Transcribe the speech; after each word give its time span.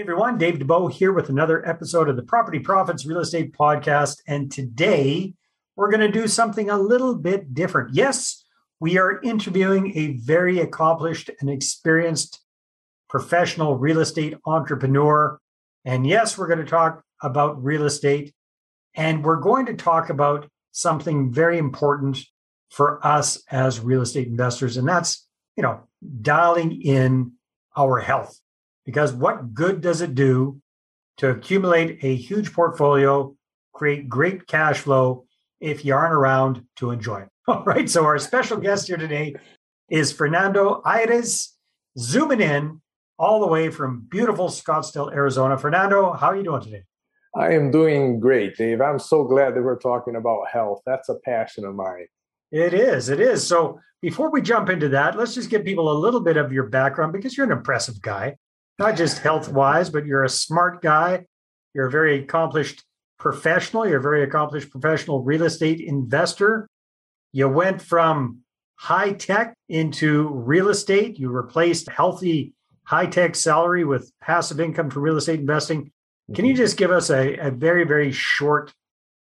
Hey 0.00 0.04
everyone, 0.04 0.38
Dave 0.38 0.54
Dubeau 0.54 0.90
here 0.90 1.12
with 1.12 1.28
another 1.28 1.68
episode 1.68 2.08
of 2.08 2.16
the 2.16 2.22
Property 2.22 2.58
Profits 2.58 3.04
Real 3.04 3.20
Estate 3.20 3.52
Podcast. 3.52 4.22
And 4.26 4.50
today 4.50 5.34
we're 5.76 5.90
going 5.90 6.00
to 6.00 6.10
do 6.10 6.26
something 6.26 6.70
a 6.70 6.78
little 6.78 7.14
bit 7.14 7.52
different. 7.52 7.94
Yes, 7.94 8.42
we 8.80 8.96
are 8.96 9.20
interviewing 9.20 9.94
a 9.98 10.16
very 10.16 10.58
accomplished 10.58 11.30
and 11.38 11.50
experienced 11.50 12.40
professional 13.10 13.76
real 13.76 14.00
estate 14.00 14.38
entrepreneur. 14.46 15.38
And 15.84 16.06
yes, 16.06 16.38
we're 16.38 16.48
going 16.48 16.64
to 16.64 16.64
talk 16.64 17.02
about 17.22 17.62
real 17.62 17.84
estate. 17.84 18.32
And 18.94 19.22
we're 19.22 19.36
going 19.36 19.66
to 19.66 19.74
talk 19.74 20.08
about 20.08 20.48
something 20.72 21.30
very 21.30 21.58
important 21.58 22.24
for 22.70 23.06
us 23.06 23.42
as 23.50 23.80
real 23.80 24.00
estate 24.00 24.28
investors. 24.28 24.78
And 24.78 24.88
that's, 24.88 25.28
you 25.58 25.62
know, 25.62 25.80
dialing 26.22 26.80
in 26.80 27.32
our 27.76 27.98
health 27.98 28.40
because 28.84 29.12
what 29.12 29.54
good 29.54 29.80
does 29.80 30.00
it 30.00 30.14
do 30.14 30.60
to 31.18 31.30
accumulate 31.30 32.02
a 32.02 32.14
huge 32.14 32.52
portfolio, 32.52 33.34
create 33.74 34.08
great 34.08 34.46
cash 34.46 34.78
flow 34.78 35.26
if 35.60 35.84
you 35.84 35.94
aren't 35.94 36.14
around 36.14 36.64
to 36.76 36.90
enjoy 36.90 37.22
it? 37.22 37.28
All 37.48 37.64
right. 37.64 37.88
So 37.88 38.04
our 38.04 38.18
special 38.18 38.56
guest 38.56 38.86
here 38.86 38.96
today 38.96 39.34
is 39.88 40.12
Fernando 40.12 40.82
Aires, 40.86 41.56
zooming 41.98 42.40
in 42.40 42.80
all 43.18 43.40
the 43.40 43.46
way 43.46 43.68
from 43.70 44.06
beautiful 44.08 44.48
Scottsdale, 44.48 45.12
Arizona. 45.12 45.58
Fernando, 45.58 46.12
how 46.12 46.28
are 46.28 46.36
you 46.36 46.42
doing 46.42 46.62
today? 46.62 46.84
I 47.36 47.52
am 47.52 47.70
doing 47.70 48.18
great, 48.18 48.56
Dave. 48.56 48.80
I'm 48.80 48.98
so 48.98 49.24
glad 49.24 49.54
that 49.54 49.62
we're 49.62 49.78
talking 49.78 50.16
about 50.16 50.48
health. 50.50 50.80
That's 50.86 51.08
a 51.08 51.16
passion 51.24 51.64
of 51.64 51.74
mine. 51.74 52.06
It 52.50 52.72
is. 52.74 53.08
It 53.08 53.20
is. 53.20 53.46
So 53.46 53.78
before 54.00 54.30
we 54.30 54.42
jump 54.42 54.70
into 54.70 54.88
that, 54.88 55.16
let's 55.16 55.34
just 55.34 55.50
give 55.50 55.64
people 55.64 55.92
a 55.92 56.00
little 56.00 56.20
bit 56.20 56.36
of 56.36 56.52
your 56.52 56.64
background 56.64 57.12
because 57.12 57.36
you're 57.36 57.46
an 57.46 57.52
impressive 57.52 58.00
guy 58.00 58.36
not 58.80 58.96
just 58.96 59.18
health 59.18 59.52
wise, 59.52 59.90
but 59.90 60.06
you're 60.06 60.24
a 60.24 60.28
smart 60.28 60.80
guy. 60.80 61.26
You're 61.74 61.88
a 61.88 61.90
very 61.90 62.24
accomplished 62.24 62.82
professional. 63.18 63.86
You're 63.86 63.98
a 63.98 64.02
very 64.02 64.22
accomplished 64.24 64.70
professional 64.70 65.22
real 65.22 65.44
estate 65.44 65.80
investor. 65.80 66.66
You 67.30 67.48
went 67.48 67.82
from 67.82 68.38
high 68.76 69.12
tech 69.12 69.54
into 69.68 70.28
real 70.30 70.70
estate. 70.70 71.18
You 71.18 71.28
replaced 71.28 71.90
healthy 71.90 72.54
high 72.84 73.06
tech 73.06 73.36
salary 73.36 73.84
with 73.84 74.10
passive 74.20 74.58
income 74.58 74.88
for 74.88 75.00
real 75.00 75.18
estate 75.18 75.38
investing. 75.38 75.92
Can 76.34 76.46
you 76.46 76.54
mm-hmm. 76.54 76.62
just 76.62 76.78
give 76.78 76.90
us 76.90 77.10
a, 77.10 77.36
a 77.36 77.50
very, 77.50 77.84
very 77.84 78.12
short, 78.12 78.72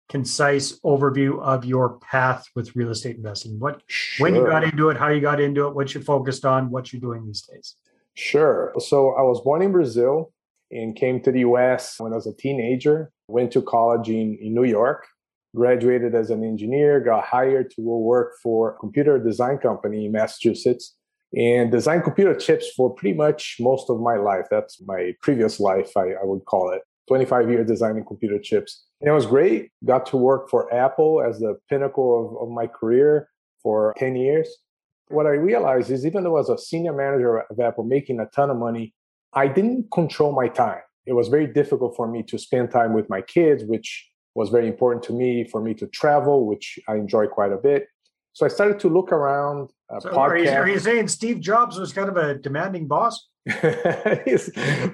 concise 0.09 0.79
overview 0.81 1.43
of 1.43 1.65
your 1.65 1.99
path 1.99 2.47
with 2.55 2.77
real 2.77 2.91
estate 2.91 3.17
investing? 3.17 3.59
What 3.59 3.83
sure. 3.89 4.25
when 4.25 4.37
you 4.37 4.47
got 4.47 4.63
into 4.63 4.91
it, 4.91 4.97
how 4.97 5.09
you 5.09 5.21
got 5.21 5.41
into 5.41 5.67
it, 5.67 5.75
what 5.75 5.93
you 5.93 6.01
focused 6.01 6.45
on, 6.45 6.71
what 6.71 6.93
you're 6.93 7.01
doing 7.01 7.27
these 7.27 7.43
days? 7.43 7.75
Sure. 8.15 8.73
So 8.79 9.11
I 9.11 9.23
was 9.23 9.41
born 9.41 9.63
in 9.63 9.73
Brazil 9.73 10.33
and 10.71 10.95
came 10.95 11.21
to 11.23 11.33
the 11.33 11.41
US 11.41 11.97
when 11.99 12.13
I 12.13 12.17
was 12.17 12.27
a 12.27 12.35
teenager, 12.35 13.11
went 13.29 13.53
to 13.53 13.63
college 13.63 14.09
in, 14.09 14.39
in 14.41 14.55
New 14.55 14.65
York, 14.65 15.07
graduated 15.55 16.15
as 16.15 16.31
an 16.31 16.45
engineer, 16.45 17.01
got 17.01 17.25
hired 17.25 17.71
to 17.73 17.83
work 17.83 18.35
for 18.43 18.73
a 18.73 18.79
computer 18.79 19.19
design 19.19 19.59
company 19.59 20.07
in 20.07 20.13
Massachusetts 20.13 20.95
and 21.35 21.71
designed 21.71 22.05
computer 22.05 22.35
chips 22.35 22.71
for 22.77 22.93
pretty 22.93 23.17
much 23.17 23.57
most 23.61 23.89
of 23.89 24.01
my 24.01 24.17
life. 24.17 24.47
That's 24.51 24.81
my 24.85 25.15
previous 25.23 25.61
life, 25.61 25.97
I, 25.97 26.13
I 26.13 26.25
would 26.25 26.45
call 26.45 26.73
it. 26.73 26.83
25 27.09 27.51
years 27.51 27.67
designing 27.67 28.05
computer 28.05 28.39
chips. 28.39 28.85
And 29.01 29.09
it 29.09 29.13
was 29.13 29.27
great. 29.27 29.71
Got 29.85 30.07
to 30.07 30.17
work 30.17 30.49
for 30.49 30.73
Apple 30.73 31.23
as 31.23 31.41
the 31.41 31.59
pinnacle 31.69 32.39
of, 32.41 32.49
of 32.49 32.55
my 32.55 32.69
career 32.69 33.29
for 33.63 33.95
10 33.99 34.15
years 34.17 34.49
what 35.11 35.27
I 35.27 35.31
realized 35.31 35.91
is 35.91 36.07
even 36.07 36.25
though 36.25 36.37
I 36.37 36.41
was 36.41 36.51
a 36.51 36.59
senior 36.59 36.93
manager 36.93 37.41
of 37.41 37.61
Apple 37.61 37.85
making 37.85 38.21
a 38.21 38.27
ton 38.27 38.51
of 38.51 38.57
money, 38.57 38.95
I 39.33 39.49
didn't 39.49 39.91
control 39.93 40.33
my 40.33 40.49
time. 40.49 40.81
It 41.07 41.13
was 41.15 41.29
very 41.29 41.47
difficult 41.47 41.97
for 41.97 42.07
me 42.07 42.23
to 42.25 42.39
spend 42.39 42.71
time 42.71 42.93
with 42.93 43.09
my 43.09 43.21
kids, 43.21 43.65
which 43.65 44.09
was 44.35 44.51
very 44.51 44.69
important 44.69 45.03
to 45.05 45.13
me, 45.13 45.45
for 45.45 45.61
me 45.61 45.75
to 45.75 45.87
travel, 45.89 46.47
which 46.47 46.79
I 46.89 46.95
enjoy 46.95 47.27
quite 47.27 47.53
a 47.53 47.57
bit. 47.57 47.87
So 48.33 48.47
I 48.47 48.49
started 48.49 48.79
to 48.81 48.89
look 48.89 49.11
around. 49.11 49.71
Uh, 49.93 50.01
so 50.01 50.11
are, 50.11 50.37
you, 50.39 50.49
are 50.49 50.69
you 50.69 50.79
saying 50.79 51.09
Steve 51.09 51.41
Jobs 51.41 51.79
was 51.79 51.93
kind 51.93 52.09
of 52.09 52.17
a 52.17 52.35
demanding 52.35 52.87
boss? 52.87 53.27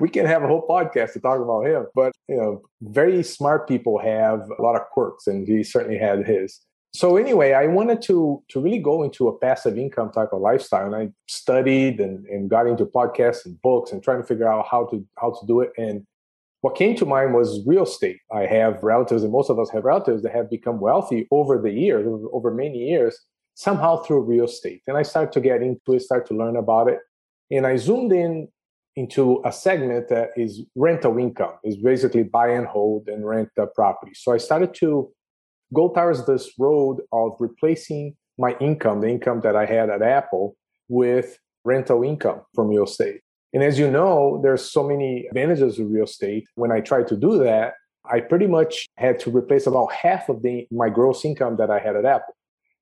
we 0.01 0.09
can 0.09 0.25
have 0.25 0.43
a 0.43 0.47
whole 0.47 0.67
podcast 0.69 1.13
to 1.13 1.21
talk 1.21 1.41
about 1.41 1.67
him, 1.67 1.87
but 1.95 2.13
you 2.29 2.37
know, 2.37 2.63
very 2.81 3.23
smart 3.23 3.69
people 3.69 3.99
have 3.99 4.49
a 4.59 4.63
lot 4.63 4.77
of 4.77 4.83
quirks, 4.93 5.27
and 5.27 5.47
he 5.47 5.63
certainly 5.65 5.99
had 5.99 6.25
his 6.25 6.61
so 6.97 7.17
anyway, 7.17 7.53
I 7.53 7.67
wanted 7.67 8.01
to 8.03 8.43
to 8.49 8.61
really 8.61 8.79
go 8.79 9.03
into 9.03 9.29
a 9.29 9.39
passive 9.39 9.77
income 9.77 10.11
type 10.11 10.31
of 10.33 10.41
lifestyle, 10.41 10.87
and 10.87 10.97
I 10.97 11.13
studied 11.29 12.01
and, 12.01 12.25
and 12.27 12.49
got 12.49 12.67
into 12.67 12.87
podcasts 12.87 13.45
and 13.45 13.61
books 13.61 13.93
and 13.93 14.03
trying 14.03 14.23
to 14.23 14.27
figure 14.27 14.49
out 14.49 14.67
how 14.71 14.87
to 14.87 15.05
how 15.19 15.31
to 15.39 15.47
do 15.47 15.61
it. 15.61 15.73
And 15.77 16.07
what 16.63 16.75
came 16.75 16.97
to 16.97 17.05
mind 17.05 17.35
was 17.35 17.61
real 17.67 17.83
estate. 17.83 18.21
I 18.33 18.47
have 18.47 18.83
relatives, 18.83 19.23
and 19.23 19.33
most 19.33 19.51
of 19.51 19.59
us 19.59 19.71
have 19.71 19.85
relatives 19.85 20.23
that 20.23 20.33
have 20.33 20.49
become 20.49 20.81
wealthy 20.81 21.29
over 21.31 21.61
the 21.61 21.71
years, 21.71 22.07
over 22.33 22.51
many 22.51 22.79
years, 22.79 23.21
somehow 23.55 23.99
through 23.99 24.23
real 24.23 24.47
estate. 24.47 24.81
And 24.87 24.97
I 24.97 25.03
started 25.03 25.33
to 25.33 25.41
get 25.41 25.63
into 25.63 25.93
it, 25.93 26.01
start 26.01 26.27
to 26.29 26.35
learn 26.35 26.57
about 26.57 26.89
it, 26.89 27.01
and 27.51 27.67
I 27.67 27.77
zoomed 27.77 28.13
in 28.13 28.49
into 28.97 29.43
a 29.45 29.53
segment 29.53 30.09
that 30.09 30.31
is 30.37 30.63
rental 30.75 31.19
income, 31.19 31.53
is 31.63 31.77
basically 31.77 32.23
buy 32.23 32.49
and 32.49 32.67
hold 32.67 33.09
and 33.09 33.27
rent 33.27 33.51
the 33.55 33.67
property. 33.67 34.13
So 34.15 34.33
I 34.33 34.39
started 34.39 34.73
to 34.77 35.13
go 35.75 35.93
towards 35.93 36.27
this 36.27 36.53
road 36.59 37.01
of 37.13 37.37
replacing 37.41 38.17
my 38.39 38.57
income, 38.61 39.01
the 39.01 39.09
income 39.09 39.41
that 39.43 39.57
I 39.57 39.67
had 39.67 39.91
at 39.91 40.03
Apple, 40.03 40.57
with 40.89 41.39
rental 41.65 42.03
income 42.03 42.43
from 42.55 42.69
real 42.69 42.85
estate. 42.85 43.21
And 43.53 43.63
as 43.63 43.79
you 43.79 43.91
know, 43.91 44.41
there's 44.43 44.71
so 44.71 44.87
many 44.87 45.27
advantages 45.29 45.79
of 45.79 45.91
real 45.91 46.05
estate. 46.05 46.47
When 46.55 46.71
I 46.71 46.81
tried 46.81 47.09
to 47.09 47.17
do 47.17 47.39
that, 47.39 47.75
I 48.05 48.21
pretty 48.21 48.47
much 48.47 48.87
had 48.97 49.19
to 49.21 49.31
replace 49.31 49.67
about 49.67 49.93
half 49.93 50.29
of 50.29 50.43
the 50.43 50.67
my 50.71 50.89
gross 50.89 51.25
income 51.25 51.57
that 51.57 51.71
I 51.71 51.79
had 51.79 51.97
at 51.97 52.05
Apple 52.05 52.37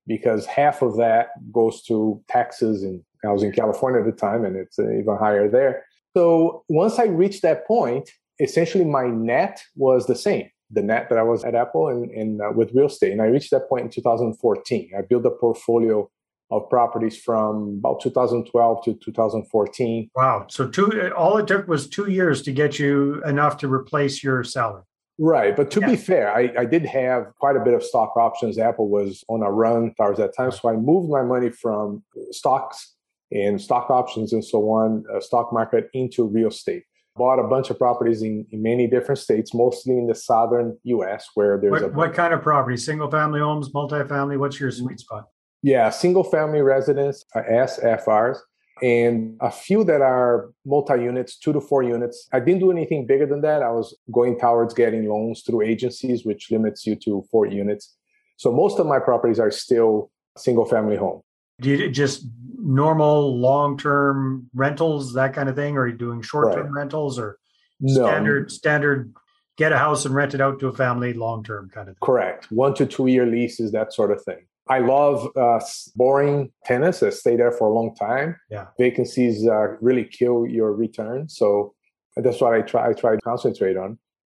because 0.06 0.44
half 0.44 0.82
of 0.82 0.96
that 0.96 1.28
goes 1.52 1.82
to 1.84 2.22
taxes 2.28 2.82
and 2.82 3.02
I 3.24 3.32
was 3.32 3.42
in 3.42 3.52
California 3.52 4.00
at 4.00 4.06
the 4.06 4.12
time 4.12 4.44
and 4.44 4.56
it's 4.56 4.78
uh, 4.78 4.90
even 4.90 5.16
higher 5.18 5.48
there. 5.48 5.86
So 6.14 6.64
once 6.68 6.98
I 6.98 7.04
reached 7.04 7.42
that 7.42 7.66
point, 7.66 8.10
essentially 8.38 8.84
my 8.84 9.06
net 9.06 9.62
was 9.76 10.06
the 10.06 10.14
same 10.14 10.50
the 10.70 10.82
net 10.82 11.08
that 11.08 11.18
I 11.18 11.22
was 11.22 11.44
at 11.44 11.54
Apple 11.54 11.88
and, 11.88 12.10
and 12.10 12.40
uh, 12.40 12.50
with 12.54 12.72
real 12.74 12.86
estate. 12.86 13.12
And 13.12 13.22
I 13.22 13.26
reached 13.26 13.50
that 13.50 13.68
point 13.68 13.84
in 13.84 13.90
2014. 13.90 14.90
I 14.96 15.02
built 15.02 15.26
a 15.26 15.30
portfolio 15.30 16.10
of 16.50 16.68
properties 16.68 17.16
from 17.16 17.78
about 17.78 18.00
2012 18.00 18.84
to 18.84 18.94
2014. 18.94 20.10
Wow. 20.14 20.46
So 20.48 20.68
two 20.68 21.12
all 21.16 21.38
it 21.38 21.46
took 21.46 21.66
was 21.66 21.88
two 21.88 22.10
years 22.10 22.42
to 22.42 22.52
get 22.52 22.78
you 22.78 23.22
enough 23.24 23.56
to 23.58 23.72
replace 23.72 24.22
your 24.22 24.44
salary. 24.44 24.82
Right. 25.18 25.56
But 25.56 25.70
to 25.72 25.80
yeah. 25.80 25.90
be 25.90 25.96
fair, 25.96 26.34
I, 26.34 26.52
I 26.58 26.64
did 26.64 26.84
have 26.86 27.26
quite 27.38 27.56
a 27.56 27.60
bit 27.60 27.72
of 27.72 27.82
stock 27.82 28.16
options. 28.16 28.58
Apple 28.58 28.88
was 28.88 29.24
on 29.28 29.42
a 29.42 29.50
run 29.50 29.94
towards 29.96 30.18
that 30.18 30.36
time. 30.36 30.50
So 30.50 30.68
I 30.68 30.76
moved 30.76 31.08
my 31.08 31.22
money 31.22 31.50
from 31.50 32.02
stocks 32.30 32.94
and 33.30 33.60
stock 33.60 33.90
options 33.90 34.32
and 34.32 34.44
so 34.44 34.58
on, 34.70 35.04
uh, 35.12 35.20
stock 35.20 35.52
market 35.52 35.88
into 35.92 36.24
real 36.24 36.48
estate 36.48 36.84
bought 37.16 37.38
a 37.38 37.44
bunch 37.44 37.70
of 37.70 37.78
properties 37.78 38.22
in, 38.22 38.46
in 38.50 38.62
many 38.62 38.86
different 38.86 39.18
states, 39.18 39.54
mostly 39.54 39.96
in 39.96 40.06
the 40.06 40.14
southern 40.14 40.76
U.S., 40.84 41.28
where 41.34 41.58
there's 41.58 41.70
what, 41.70 41.82
a 41.82 41.88
what 41.88 42.14
kind 42.14 42.34
of 42.34 42.42
property? 42.42 42.76
Single 42.76 43.10
family 43.10 43.40
homes, 43.40 43.70
multifamily. 43.70 44.38
What's 44.38 44.58
your 44.58 44.70
sweet 44.70 45.00
spot? 45.00 45.28
Yeah, 45.62 45.90
single 45.90 46.24
family 46.24 46.60
residence, 46.60 47.24
uh, 47.34 47.40
SFRs, 47.40 48.38
and 48.82 49.36
a 49.40 49.50
few 49.50 49.84
that 49.84 50.02
are 50.02 50.50
multi 50.66 50.94
units, 50.94 51.38
two 51.38 51.52
to 51.52 51.60
four 51.60 51.82
units. 51.82 52.28
I 52.32 52.40
didn't 52.40 52.60
do 52.60 52.70
anything 52.70 53.06
bigger 53.06 53.26
than 53.26 53.40
that. 53.42 53.62
I 53.62 53.70
was 53.70 53.96
going 54.12 54.38
towards 54.38 54.74
getting 54.74 55.08
loans 55.08 55.42
through 55.42 55.62
agencies, 55.62 56.24
which 56.24 56.50
limits 56.50 56.86
you 56.86 56.96
to 56.96 57.24
four 57.30 57.46
units. 57.46 57.94
So 58.36 58.52
most 58.52 58.80
of 58.80 58.86
my 58.86 58.98
properties 58.98 59.38
are 59.38 59.50
still 59.50 60.10
single 60.36 60.66
family 60.66 60.96
home. 60.96 61.22
Do 61.60 61.70
you 61.70 61.90
just 61.90 62.26
normal 62.58 63.38
long 63.38 63.76
term 63.76 64.48
rentals, 64.54 65.14
that 65.14 65.34
kind 65.34 65.48
of 65.48 65.56
thing? 65.56 65.76
Or 65.76 65.82
are 65.82 65.88
you 65.88 65.96
doing 65.96 66.22
short 66.22 66.54
term 66.54 66.66
right. 66.66 66.72
rentals 66.72 67.18
or 67.18 67.38
no. 67.80 67.92
standard 67.92 68.50
standard 68.50 69.14
get 69.56 69.70
a 69.72 69.78
house 69.78 70.04
and 70.04 70.14
rent 70.14 70.34
it 70.34 70.40
out 70.40 70.58
to 70.60 70.68
a 70.68 70.72
family 70.72 71.12
long 71.12 71.44
term 71.44 71.70
kind 71.70 71.88
of 71.88 71.94
thing? 71.94 72.06
Correct. 72.06 72.50
One 72.50 72.74
to 72.74 72.86
two 72.86 73.06
year 73.06 73.26
leases, 73.26 73.72
that 73.72 73.92
sort 73.92 74.10
of 74.10 74.22
thing. 74.22 74.46
I 74.68 74.78
love 74.78 75.28
uh, 75.36 75.60
boring 75.94 76.50
tenants 76.64 77.00
that 77.00 77.12
stay 77.12 77.36
there 77.36 77.52
for 77.52 77.68
a 77.68 77.72
long 77.72 77.94
time. 77.94 78.36
Yeah. 78.50 78.68
Vacancies 78.78 79.46
uh, 79.46 79.76
really 79.80 80.04
kill 80.04 80.46
your 80.46 80.72
return. 80.72 81.28
So 81.28 81.74
that's 82.16 82.40
what 82.40 82.54
I 82.54 82.62
try, 82.62 82.88
I 82.88 82.92
try 82.94 83.14
to 83.14 83.20
concentrate 83.20 83.76
on. 83.76 83.98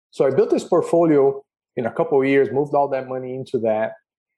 So 0.10 0.26
I 0.26 0.32
built 0.32 0.50
this 0.50 0.64
portfolio 0.64 1.44
in 1.76 1.86
a 1.86 1.92
couple 1.92 2.20
of 2.20 2.28
years, 2.28 2.50
moved 2.52 2.74
all 2.74 2.88
that 2.88 3.08
money 3.08 3.36
into 3.36 3.60
that 3.60 3.94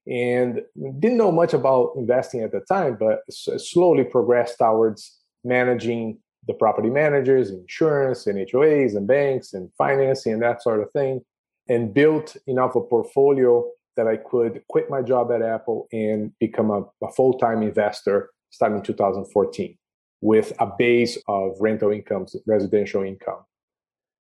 and 0.09 0.62
didn't 1.00 1.18
know 1.18 1.31
much 1.31 1.54
about 1.54 1.94
investing 1.98 2.42
at 2.42 2.51
the 2.51 2.62
time, 2.62 2.98
but 3.00 3.19
slowly 3.30 4.04
progressed 4.04 4.57
towards 4.57 5.18
managing 5.44 6.19
the 6.48 6.54
property 6.54 6.89
managers, 6.89 7.51
insurance, 7.51 8.25
and 8.25 8.38
HOAs, 8.48 8.95
and 8.95 9.07
banks, 9.07 9.54
and 9.54 9.69
financing, 9.77 10.33
and 10.33 10.42
that 10.42 10.63
sort 10.63 10.81
of 10.81 10.89
thing, 10.92 11.21
and 11.68 11.94
built 11.94 12.38
enough 12.48 12.75
of 12.75 12.83
a 12.83 12.86
portfolio 12.86 13.69
that 13.98 14.07
I 14.07 14.18
could 14.18 14.62
quit 14.69 14.89
my 14.89 15.01
job 15.01 15.31
at 15.31 15.42
Apple 15.42 15.88
and 15.92 16.31
become 16.39 16.71
a, 16.71 16.83
a 17.04 17.12
full 17.12 17.38
time 17.38 17.62
investor 17.62 18.30
starting 18.50 18.77
in 18.77 18.83
2014 18.83 19.77
with 20.21 20.54
a 20.59 20.71
base 20.77 21.18
of 21.27 21.57
rental 21.59 21.92
incomes, 21.92 22.36
residential 22.45 23.04
income. 23.04 23.44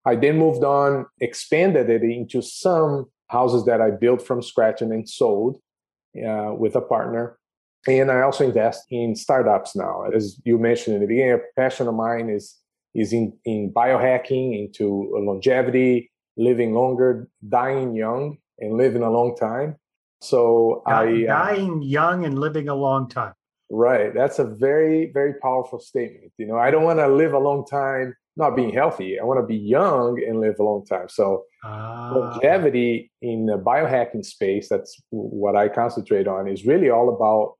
I 0.05 0.15
then 0.15 0.37
moved 0.37 0.63
on, 0.63 1.05
expanded 1.19 1.89
it 1.89 2.03
into 2.03 2.41
some 2.41 3.07
houses 3.27 3.65
that 3.65 3.81
I 3.81 3.91
built 3.91 4.21
from 4.21 4.41
scratch 4.41 4.81
and 4.81 4.91
then 4.91 5.05
sold 5.05 5.59
uh, 6.27 6.53
with 6.53 6.75
a 6.75 6.81
partner. 6.81 7.37
And 7.87 8.11
I 8.11 8.21
also 8.21 8.45
invest 8.45 8.85
in 8.89 9.15
startups 9.15 9.75
now. 9.75 10.05
As 10.13 10.39
you 10.43 10.57
mentioned 10.57 10.95
in 10.95 11.01
the 11.01 11.07
beginning, 11.07 11.33
a 11.33 11.39
passion 11.59 11.87
of 11.87 11.95
mine 11.95 12.29
is 12.29 12.57
is 12.95 13.11
in, 13.11 13.33
in 13.43 13.73
biohacking, 13.73 14.57
into 14.57 15.11
longevity, 15.13 16.09
living 16.37 16.73
longer, 16.73 17.27
dying 17.49 17.93
young, 17.93 18.37
and 18.59 18.77
living 18.77 19.03
a 19.03 19.11
long 19.11 19.35
time. 19.35 19.75
So 20.21 20.81
dying, 20.87 21.29
I 21.29 21.33
uh, 21.33 21.45
dying 21.45 21.81
young 21.81 22.25
and 22.25 22.39
living 22.39 22.69
a 22.69 22.75
long 22.75 23.09
time. 23.09 23.33
Right. 23.69 24.13
That's 24.13 24.39
a 24.39 24.45
very, 24.45 25.11
very 25.13 25.33
powerful 25.41 25.79
statement. 25.79 26.31
You 26.37 26.47
know, 26.47 26.57
I 26.57 26.71
don't 26.71 26.83
want 26.83 26.99
to 26.99 27.07
live 27.07 27.33
a 27.33 27.39
long 27.39 27.65
time 27.65 28.15
not 28.37 28.55
being 28.55 28.71
healthy. 28.71 29.19
I 29.19 29.23
want 29.23 29.39
to 29.39 29.45
be 29.45 29.55
young 29.55 30.21
and 30.27 30.41
live 30.41 30.55
a 30.59 30.63
long 30.63 30.85
time. 30.85 31.07
So 31.09 31.45
ah. 31.63 32.11
longevity 32.13 33.11
in 33.21 33.45
the 33.45 33.57
biohacking 33.57 34.25
space, 34.25 34.67
that's 34.69 35.01
what 35.09 35.55
I 35.55 35.69
concentrate 35.69 36.27
on, 36.27 36.47
is 36.47 36.65
really 36.65 36.89
all 36.89 37.09
about 37.09 37.55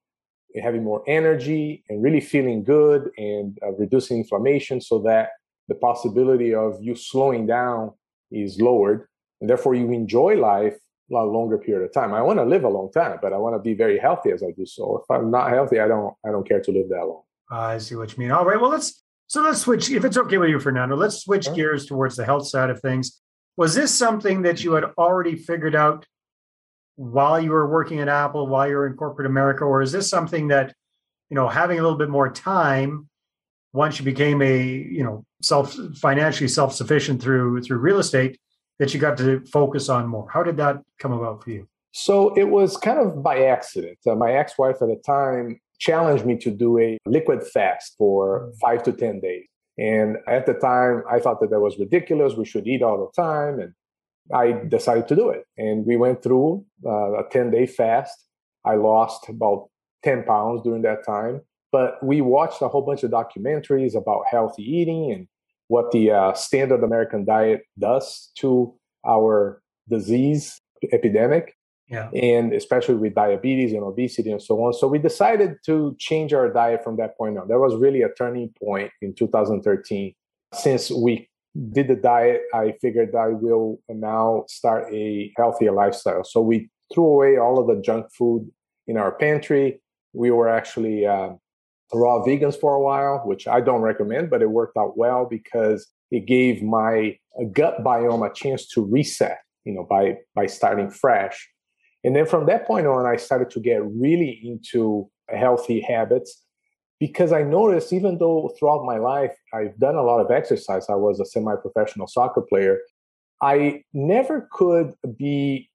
having 0.62 0.84
more 0.84 1.04
energy 1.08 1.84
and 1.90 2.04
really 2.04 2.22
feeling 2.22 2.64
good 2.64 3.10
and 3.18 3.58
uh, 3.66 3.72
reducing 3.74 4.18
inflammation 4.18 4.82
so 4.82 5.00
that 5.00 5.30
the 5.68 5.76
possibility 5.76 6.54
of 6.54 6.78
you 6.82 6.96
slowing 6.96 7.46
down 7.46 7.92
is 8.32 8.60
lowered 8.62 9.08
and 9.42 9.50
therefore 9.50 9.76
you 9.76 9.92
enjoy 9.92 10.36
life 10.36 10.76
a 11.12 11.24
longer 11.24 11.58
period 11.58 11.86
of 11.86 11.94
time. 11.94 12.14
I 12.14 12.22
want 12.22 12.40
to 12.40 12.46
live 12.46 12.64
a 12.64 12.70
long 12.70 12.92
time, 12.92 13.20
but 13.22 13.32
I 13.32 13.38
want 13.38 13.56
to 13.56 13.60
be 13.60 13.76
very 13.76 14.00
healthy 14.00 14.32
as 14.32 14.42
I 14.42 14.52
do 14.58 14.66
so. 14.66 15.04
If 15.04 15.12
I'm 15.16 15.30
not 15.30 15.52
healthy, 15.52 15.80
I 15.80 15.88
don't 15.88 16.14
I 16.26 16.32
don't 16.32 16.48
care 16.48 16.62
to 16.62 16.72
live 16.72 16.90
that 16.90 17.06
long. 17.06 17.22
I 17.52 17.78
see 17.78 17.96
what 17.96 18.12
you 18.12 18.24
mean. 18.24 18.32
All 18.32 18.44
right. 18.46 18.60
Well, 18.60 18.72
let's 18.72 19.04
so 19.28 19.42
let's 19.42 19.62
switch. 19.62 19.90
If 19.90 20.06
it's 20.06 20.18
okay 20.18 20.38
with 20.38 20.50
you, 20.50 20.60
Fernando, 20.60 20.96
let's 20.96 21.24
switch 21.24 21.46
sure. 21.46 21.56
gears 21.56 21.86
towards 21.86 22.16
the 22.16 22.26
health 22.26 22.48
side 22.48 22.70
of 22.70 22.80
things. 22.82 23.22
Was 23.58 23.74
this 23.74 23.94
something 23.94 24.44
that 24.44 24.64
you 24.64 24.74
had 24.74 24.86
already 24.98 25.36
figured 25.36 25.76
out 25.76 26.06
while 26.96 27.40
you 27.40 27.52
were 27.52 27.70
working 27.70 28.00
at 28.00 28.08
Apple, 28.08 28.48
while 28.48 28.68
you 28.68 28.76
were 28.76 28.88
in 28.88 28.94
corporate 28.94 29.26
America, 29.26 29.64
or 29.64 29.82
is 29.82 29.92
this 29.92 30.10
something 30.10 30.50
that 30.50 30.74
you 31.30 31.36
know 31.36 31.48
having 31.48 31.80
a 31.80 31.82
little 31.82 31.98
bit 31.98 32.10
more 32.10 32.32
time 32.32 33.10
once 33.74 34.00
you 34.00 34.06
became 34.06 34.42
a 34.42 34.64
you 34.64 35.04
know 35.04 35.26
self 35.42 35.76
financially 35.96 36.48
self 36.48 36.74
sufficient 36.74 37.22
through 37.22 37.62
through 37.62 37.78
real 37.78 38.00
estate 38.00 38.40
that 38.80 38.94
you 38.94 39.00
got 39.00 39.18
to 39.18 39.44
focus 39.46 39.90
on 39.90 40.08
more? 40.08 40.30
How 40.30 40.44
did 40.44 40.58
that 40.58 40.82
come 41.00 41.12
about 41.12 41.44
for 41.44 41.52
you? 41.52 41.68
So 41.92 42.34
it 42.36 42.44
was 42.44 42.78
kind 42.78 43.00
of 43.00 43.24
by 43.24 43.46
accident. 43.46 43.98
Uh, 44.06 44.16
my 44.16 44.34
ex 44.34 44.58
wife 44.58 44.82
at 44.82 44.90
the 44.90 45.02
time 45.06 45.60
challenged 45.80 46.26
me 46.26 46.38
to 46.38 46.52
do 46.52 46.80
a 46.80 46.98
liquid 47.06 47.46
fast 47.46 47.96
for 47.98 48.48
mm. 48.48 48.60
five 48.60 48.84
to 48.84 48.92
10 48.92 49.20
days. 49.20 49.46
And 49.78 50.18
at 50.28 50.46
the 50.46 50.54
time, 50.54 51.04
I 51.12 51.20
thought 51.20 51.42
that 51.42 51.50
that 51.50 51.60
was 51.60 51.78
ridiculous. 51.78 52.36
We 52.36 52.46
should 52.46 52.68
eat 52.68 52.82
all 52.82 52.98
the 52.98 53.22
time. 53.22 53.60
And 53.60 53.74
I 54.34 54.64
decided 54.68 55.08
to 55.10 55.16
do 55.16 55.30
it. 55.30 55.46
And 55.58 55.86
we 55.86 55.98
went 55.98 56.24
through 56.24 56.66
uh, 56.86 57.20
a 57.20 57.24
10 57.30 57.52
day 57.52 57.66
fast. 57.66 58.26
I 58.64 58.76
lost 58.76 59.28
about 59.30 59.70
10 60.04 60.24
pounds 60.24 60.62
during 60.64 60.82
that 60.84 61.06
time. 61.06 61.42
But 61.72 62.02
we 62.02 62.22
watched 62.22 62.62
a 62.62 62.70
whole 62.70 62.84
bunch 62.84 63.04
of 63.04 63.12
documentaries 63.12 63.96
about 63.96 64.24
healthy 64.30 64.64
eating 64.64 65.12
and 65.12 65.28
what 65.68 65.92
the 65.92 66.12
uh, 66.12 66.34
standard 66.34 66.84
American 66.84 67.26
diet 67.26 67.64
does 67.78 68.32
to 68.38 68.74
our 69.06 69.62
disease 69.90 70.62
epidemic. 70.94 71.56
Yeah. 71.88 72.10
And 72.12 72.52
especially 72.54 72.96
with 72.96 73.14
diabetes 73.14 73.74
and 73.74 73.84
obesity 73.84 74.32
and 74.32 74.42
so 74.42 74.56
on. 74.64 74.74
So 74.74 74.88
we 74.88 74.98
decided 74.98 75.58
to 75.68 75.96
change 76.00 76.34
our 76.34 76.52
diet 76.52 76.84
from 76.84 76.98
that 76.98 77.16
point 77.18 77.38
on. 77.38 77.48
That 77.48 77.60
was 77.60 77.76
really 77.76 78.02
a 78.02 78.10
turning 78.10 78.52
point 78.60 78.92
in 79.02 79.14
2013. 79.14 80.14
Since 80.54 80.90
we 80.90 81.30
did 81.72 81.88
the 81.88 81.96
diet, 81.96 82.42
I 82.54 82.74
figured 82.82 83.16
I 83.16 83.30
will 83.30 83.80
now 83.88 84.46
start 84.48 84.92
a 84.92 85.32
healthier 85.38 85.72
lifestyle. 85.72 86.24
So 86.24 86.42
we 86.42 86.70
threw 86.94 87.06
away 87.06 87.38
all 87.38 87.60
of 87.60 87.68
the 87.68 87.82
junk 87.82 88.08
food 88.18 88.50
in 88.88 88.98
our 88.98 89.12
pantry. 89.12 89.80
We 90.14 90.32
were 90.32 90.50
actually 90.50 91.06
uh, 91.06 91.30
raw 91.94 92.24
vegans 92.24 92.60
for 92.60 92.74
a 92.74 92.82
while, 92.82 93.22
which 93.26 93.48
I 93.48 93.62
don't 93.62 93.82
recommend, 93.82 94.30
but 94.30 94.42
it 94.42 94.50
worked 94.50 94.78
out 94.78 94.98
well 94.98 95.28
because 95.30 95.88
it 96.12 96.26
gave 96.26 96.62
my 96.62 97.18
gut 97.52 97.84
biome 97.84 98.30
a 98.30 98.34
chance 98.34 98.68
to 98.70 98.84
reset, 98.84 99.38
you 99.66 99.74
know, 99.74 99.86
by 99.90 100.18
by 100.34 100.46
starting 100.46 100.90
fresh. 100.90 101.50
And 102.06 102.16
then 102.16 102.28
from 102.28 102.46
that 102.46 102.68
point 102.68 102.86
on, 102.86 103.08
I 103.08 103.16
started 103.16 103.50
to 103.50 103.60
get 103.60 103.84
really 103.84 104.40
into 104.44 105.10
healthy 105.28 105.82
habits 105.82 106.44
because 107.00 107.32
I 107.34 107.42
noticed 107.42 107.92
even 107.92 108.20
though 108.20 108.54
throughout 108.58 108.86
my 108.86 108.98
life 108.98 109.36
I've 109.52 109.76
done 109.80 109.96
a 109.96 110.04
lot 110.04 110.20
of 110.20 110.30
exercise, 110.30 110.86
I 110.88 110.94
was 110.94 111.20
a 111.20 111.26
semi-professional 111.26 112.06
soccer 112.06 112.42
player, 112.42 112.80
I 113.42 113.84
never 113.92 114.48
could 114.52 114.94
be 115.18 115.72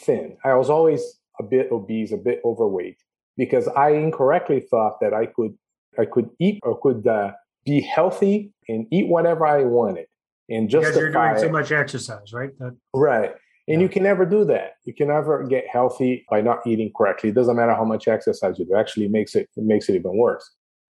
thin. 0.00 0.38
I 0.42 0.54
was 0.54 0.70
always 0.70 1.20
a 1.38 1.42
bit 1.42 1.70
obese, 1.70 2.12
a 2.12 2.16
bit 2.16 2.40
overweight 2.46 2.96
because 3.36 3.68
I 3.68 3.90
incorrectly 3.90 4.60
thought 4.60 5.00
that 5.00 5.12
I 5.12 5.26
could 5.26 5.54
I 5.98 6.06
could 6.06 6.30
eat 6.40 6.60
or 6.62 6.80
could 6.80 7.06
uh, 7.06 7.32
be 7.64 7.80
healthy 7.82 8.52
and 8.68 8.86
eat 8.90 9.06
whatever 9.06 9.46
I 9.46 9.64
wanted 9.64 10.06
and 10.48 10.68
just 10.68 10.86
because 10.86 10.96
you're 10.96 11.12
doing 11.12 11.40
too 11.40 11.50
much 11.50 11.72
exercise, 11.72 12.32
right? 12.32 12.50
That, 12.58 12.76
right. 12.94 13.34
And 13.66 13.80
you 13.80 13.88
can 13.88 14.02
never 14.02 14.26
do 14.26 14.44
that. 14.44 14.72
You 14.84 14.94
can 14.94 15.08
never 15.08 15.44
get 15.44 15.64
healthy 15.66 16.26
by 16.28 16.42
not 16.42 16.66
eating 16.66 16.92
correctly. 16.94 17.30
It 17.30 17.34
doesn't 17.34 17.56
matter 17.56 17.74
how 17.74 17.84
much 17.84 18.08
exercise 18.08 18.58
you 18.58 18.66
do. 18.66 18.74
It 18.74 18.78
actually 18.78 19.08
makes 19.08 19.34
it, 19.34 19.48
it 19.56 19.64
makes 19.64 19.88
it 19.88 19.94
even 19.94 20.16
worse. 20.16 20.48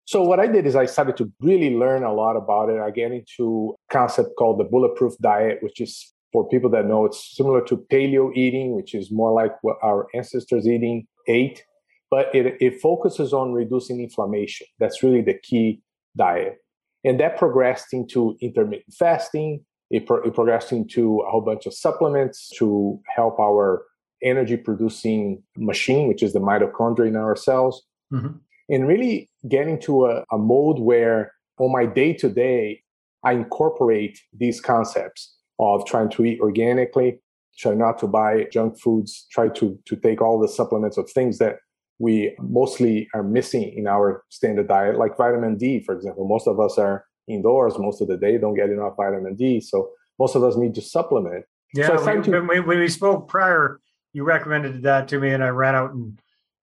So 0.06 0.24
what 0.24 0.40
I 0.40 0.48
did 0.48 0.66
is 0.66 0.76
I 0.76 0.86
started 0.86 1.18
to 1.18 1.32
really 1.40 1.76
learn 1.76 2.04
a 2.04 2.14
lot 2.14 2.36
about 2.36 2.70
it. 2.70 2.80
I 2.80 2.92
get 2.92 3.12
into 3.12 3.76
a 3.90 3.94
concept 3.94 4.30
called 4.38 4.60
the 4.60 4.64
bulletproof 4.64 5.14
diet, 5.22 5.60
which 5.62 5.82
is 5.82 6.14
for 6.32 6.48
people 6.48 6.70
that 6.72 6.86
know 6.86 7.06
it's 7.06 7.36
similar 7.36 7.64
to 7.66 7.78
paleo 7.92 8.32
eating, 8.36 8.76
which 8.76 8.94
is 8.94 9.12
more 9.12 9.32
like 9.32 9.52
what 9.64 9.78
our 9.82 10.08
ancestors 10.14 10.68
eating 10.68 11.08
ate 11.28 11.64
but 12.12 12.34
it, 12.34 12.58
it 12.60 12.82
focuses 12.82 13.34
on 13.34 13.54
reducing 13.54 14.02
inflammation. 14.02 14.68
That's 14.80 15.04
really 15.04 15.22
the 15.22 15.36
key 15.36 15.82
diet. 16.18 16.58
And 17.04 17.20
that 17.20 17.38
progressed 17.38 17.94
into 17.94 18.36
intermittent 18.42 18.94
fasting. 18.98 19.64
It, 19.90 20.06
pro- 20.06 20.22
it 20.22 20.34
progressed 20.34 20.72
into 20.72 21.20
a 21.20 21.30
whole 21.30 21.42
bunch 21.42 21.66
of 21.66 21.74
supplements 21.74 22.50
to 22.58 23.00
help 23.16 23.40
our 23.40 23.84
energy 24.22 24.58
producing 24.58 25.42
machine, 25.58 26.08
which 26.08 26.22
is 26.22 26.34
the 26.34 26.40
mitochondria 26.40 27.08
in 27.08 27.16
our 27.16 27.36
cells. 27.36 27.84
Mm-hmm. 28.14 28.38
And 28.70 28.88
really 28.88 29.30
getting 29.48 29.80
to 29.82 30.06
a, 30.06 30.24
a 30.32 30.38
mode 30.38 30.80
where 30.80 31.32
on 31.58 31.72
my 31.72 31.86
day 31.86 32.14
to 32.14 32.30
day, 32.30 32.84
I 33.24 33.34
incorporate 33.34 34.20
these 34.38 34.62
concepts 34.62 35.36
of 35.60 35.86
trying 35.86 36.10
to 36.10 36.26
eat 36.26 36.40
organically, 36.40 37.20
try 37.58 37.74
not 37.74 37.98
to 38.00 38.08
buy 38.08 38.46
junk 38.52 38.80
foods, 38.80 39.26
try 39.32 39.50
to, 39.50 39.78
to 39.86 39.96
take 39.96 40.22
all 40.22 40.40
the 40.40 40.48
supplements 40.48 40.98
of 40.98 41.10
things 41.12 41.38
that 41.40 41.58
we 41.98 42.34
mostly 42.40 43.10
are 43.14 43.24
missing 43.24 43.74
in 43.76 43.88
our 43.88 44.24
standard 44.30 44.70
diet, 44.70 44.98
like 44.98 45.18
vitamin 45.18 45.58
D, 45.58 45.82
for 45.84 45.94
example. 45.94 46.28
Most 46.28 46.48
of 46.48 46.60
us 46.60 46.78
are 46.78 47.04
indoors 47.30 47.78
most 47.78 48.02
of 48.02 48.08
the 48.08 48.18
day, 48.18 48.38
don't 48.38 48.56
get 48.56 48.70
enough 48.70 48.96
vitamin 48.98 49.36
D. 49.36 49.60
So 49.62 49.92
most 50.18 50.36
of 50.36 50.44
us 50.44 50.56
need 50.58 50.76
to 50.76 50.82
supplement. 50.82 51.46
Yeah, 51.74 51.88
so 51.88 52.16
we, 52.16 52.24
to, 52.24 52.32
when, 52.32 52.48
we, 52.48 52.60
when 52.78 52.90
spoke 52.90 53.28
prior, 53.28 53.80
you 54.14 54.24
recommended 54.24 54.84
that 54.84 55.08
to 55.10 55.20
me, 55.20 55.30
and 55.30 55.44
I 55.44 55.50
ran 55.50 55.76
out 55.76 55.94
and 55.94 56.20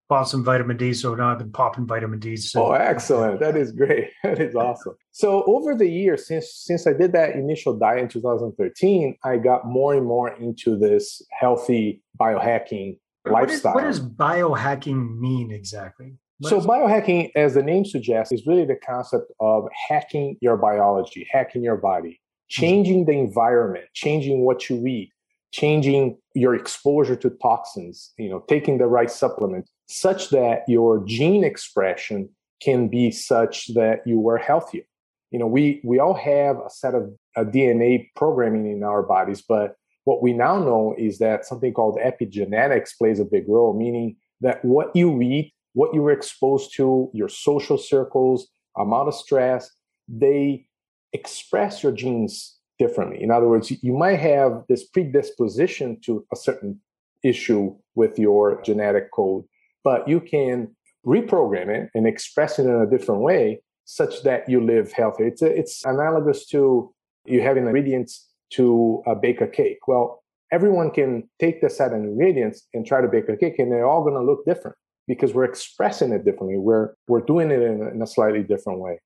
bought 0.09 0.25
some 0.25 0.43
vitamin 0.43 0.77
D. 0.77 0.93
So 0.93 1.15
now 1.15 1.31
I've 1.31 1.39
been 1.39 1.51
popping 1.51 1.87
vitamin 1.87 2.19
D. 2.19 2.35
So. 2.35 2.67
Oh, 2.67 2.71
excellent! 2.73 3.39
That 3.39 3.55
is 3.55 3.71
great. 3.71 4.09
That 4.23 4.41
is 4.41 4.55
awesome. 4.55 4.95
So 5.11 5.43
over 5.47 5.75
the 5.75 5.87
years, 5.87 6.27
since 6.27 6.51
since 6.53 6.85
I 6.87 6.93
did 6.93 7.13
that 7.13 7.31
initial 7.35 7.77
diet 7.77 8.01
in 8.01 8.09
2013, 8.09 9.17
I 9.23 9.37
got 9.37 9.65
more 9.65 9.93
and 9.95 10.05
more 10.05 10.33
into 10.33 10.77
this 10.77 11.21
healthy 11.31 12.03
biohacking 12.19 12.99
lifestyle. 13.25 13.71
Is, 13.71 13.75
what 13.75 13.83
does 13.83 13.99
biohacking 14.01 15.17
mean 15.19 15.51
exactly? 15.51 16.15
So, 16.43 16.61
biohacking, 16.61 17.31
as 17.35 17.55
the 17.55 17.63
name 17.63 17.83
suggests, 17.83 18.31
is 18.31 18.45
really 18.45 18.65
the 18.65 18.75
concept 18.75 19.31
of 19.39 19.67
hacking 19.89 20.37
your 20.39 20.55
biology, 20.55 21.27
hacking 21.31 21.63
your 21.63 21.77
body, 21.77 22.09
hmm. 22.09 22.61
changing 22.61 23.05
the 23.05 23.13
environment, 23.13 23.85
changing 23.93 24.41
what 24.41 24.69
you 24.69 24.85
eat, 24.85 25.11
changing 25.51 26.17
your 26.35 26.53
exposure 26.53 27.15
to 27.15 27.31
toxins, 27.41 28.13
you 28.17 28.29
know, 28.29 28.43
taking 28.47 28.77
the 28.77 28.85
right 28.85 29.09
supplement 29.09 29.67
such 29.87 30.29
that 30.29 30.63
your 30.67 31.03
gene 31.05 31.43
expression 31.43 32.29
can 32.61 32.87
be 32.87 33.09
such 33.09 33.73
that 33.73 34.01
you 34.05 34.27
are 34.29 34.37
healthier. 34.37 34.83
You 35.31 35.39
know, 35.39 35.47
we 35.47 35.81
we 35.83 35.99
all 35.99 36.13
have 36.13 36.57
a 36.57 36.69
set 36.69 36.93
of 36.93 37.11
a 37.35 37.45
DNA 37.45 38.09
programming 38.15 38.71
in 38.71 38.83
our 38.83 39.01
bodies, 39.03 39.41
but 39.41 39.75
what 40.05 40.21
we 40.21 40.33
now 40.33 40.57
know 40.57 40.95
is 40.97 41.17
that 41.17 41.45
something 41.45 41.73
called 41.73 41.97
epigenetics 41.97 42.97
plays 42.97 43.19
a 43.19 43.25
big 43.25 43.43
role, 43.47 43.77
meaning 43.77 44.15
that 44.41 44.63
what 44.63 44.95
you 44.95 45.21
eat, 45.21 45.53
what 45.77 45.93
you 45.93 46.01
were 46.01 46.17
exposed 46.19 46.73
to, 46.75 47.07
your 47.13 47.29
social 47.29 47.77
circles, 47.77 48.47
amount 48.75 49.07
of 49.07 49.13
stress, 49.13 49.69
they 50.07 50.65
express 51.13 51.83
your 51.83 51.91
genes 51.91 52.57
differently. 52.79 53.21
In 53.21 53.29
other 53.29 53.47
words, 53.47 53.71
you 53.83 53.93
might 53.93 54.15
have 54.15 54.63
this 54.67 54.85
predisposition 54.87 55.99
to 56.05 56.25
a 56.33 56.35
certain 56.35 56.81
issue 57.23 57.75
with 57.93 58.17
your 58.17 58.59
genetic 58.63 59.11
code, 59.11 59.43
but 59.83 60.07
you 60.07 60.19
can 60.19 60.75
reprogram 61.05 61.67
it 61.67 61.91
and 61.93 62.07
express 62.07 62.57
it 62.57 62.65
in 62.65 62.81
a 62.81 62.89
different 62.89 63.21
way 63.21 63.61
such 63.85 64.23
that 64.23 64.49
you 64.49 64.59
live 64.59 64.91
healthy. 64.93 65.25
It's, 65.25 65.43
a, 65.43 65.59
it's 65.61 65.85
analogous 65.85 66.47
to 66.47 66.91
you 67.25 67.41
having 67.43 67.67
ingredients 67.67 68.27
to 68.53 69.03
uh, 69.05 69.13
bake 69.13 69.41
a 69.41 69.47
cake. 69.47 69.81
Well, 69.87 70.23
everyone 70.51 70.89
can 70.89 71.29
take 71.39 71.61
the 71.61 71.69
set 71.69 71.93
of 71.93 71.99
ingredients 71.99 72.67
and 72.73 72.83
try 72.83 72.99
to 72.99 73.07
bake 73.07 73.29
a 73.29 73.37
cake, 73.37 73.59
and 73.59 73.71
they're 73.71 73.85
all 73.85 74.01
going 74.01 74.15
to 74.15 74.23
look 74.23 74.43
different 74.43 74.75
because 75.07 75.33
we're 75.33 75.45
expressing 75.45 76.11
it 76.11 76.25
differently. 76.25 76.57
We're 76.57 76.93
we're 77.07 77.21
doing 77.21 77.51
it 77.51 77.61
in, 77.61 77.87
in 77.87 78.01
a 78.01 78.07
slightly 78.07 78.43
different 78.43 78.79
way. 78.79 78.99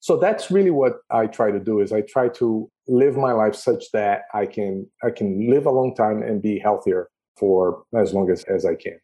So 0.00 0.16
that's 0.16 0.50
really 0.50 0.70
what 0.70 0.98
I 1.10 1.26
try 1.26 1.50
to 1.50 1.58
do 1.58 1.80
is 1.80 1.92
I 1.92 2.02
try 2.02 2.28
to 2.28 2.70
live 2.86 3.16
my 3.16 3.32
life 3.32 3.54
such 3.54 3.90
that 3.92 4.22
I 4.34 4.46
can 4.46 4.86
I 5.02 5.10
can 5.10 5.50
live 5.50 5.66
a 5.66 5.70
long 5.70 5.94
time 5.94 6.22
and 6.22 6.40
be 6.40 6.58
healthier 6.58 7.08
for 7.36 7.82
as 7.94 8.14
long 8.14 8.30
as, 8.30 8.44
as 8.44 8.64
I 8.64 8.74
can. 8.74 8.98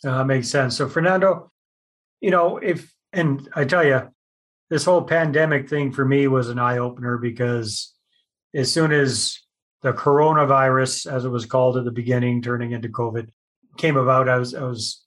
Uh, 0.05 0.25
makes 0.25 0.49
sense. 0.49 0.77
So, 0.77 0.89
Fernando, 0.89 1.53
you 2.21 2.31
know, 2.31 2.59
if, 2.59 2.93
and 3.13 3.49
I 3.55 3.65
tell 3.65 3.85
you, 3.85 4.09
this 4.69 4.85
whole 4.85 5.03
pandemic 5.03 5.69
thing 5.69 5.93
for 5.93 6.05
me 6.05 6.27
was 6.27 6.49
an 6.49 6.59
eye 6.59 6.79
opener 6.79 7.19
because 7.19 7.95
as 8.55 8.73
soon 8.73 8.91
as 8.91 9.39
the 9.83 9.93
coronavirus, 9.93 11.11
as 11.11 11.25
it 11.25 11.29
was 11.29 11.47
called 11.47 11.77
at 11.77 11.85
the 11.85 11.91
beginning, 11.91 12.43
turning 12.43 12.73
into 12.73 12.89
COVID, 12.89 13.29
came 13.77 13.97
about, 13.97 14.29
I 14.29 14.39
was 14.39 14.55
I 14.55 14.65
was 14.65 15.05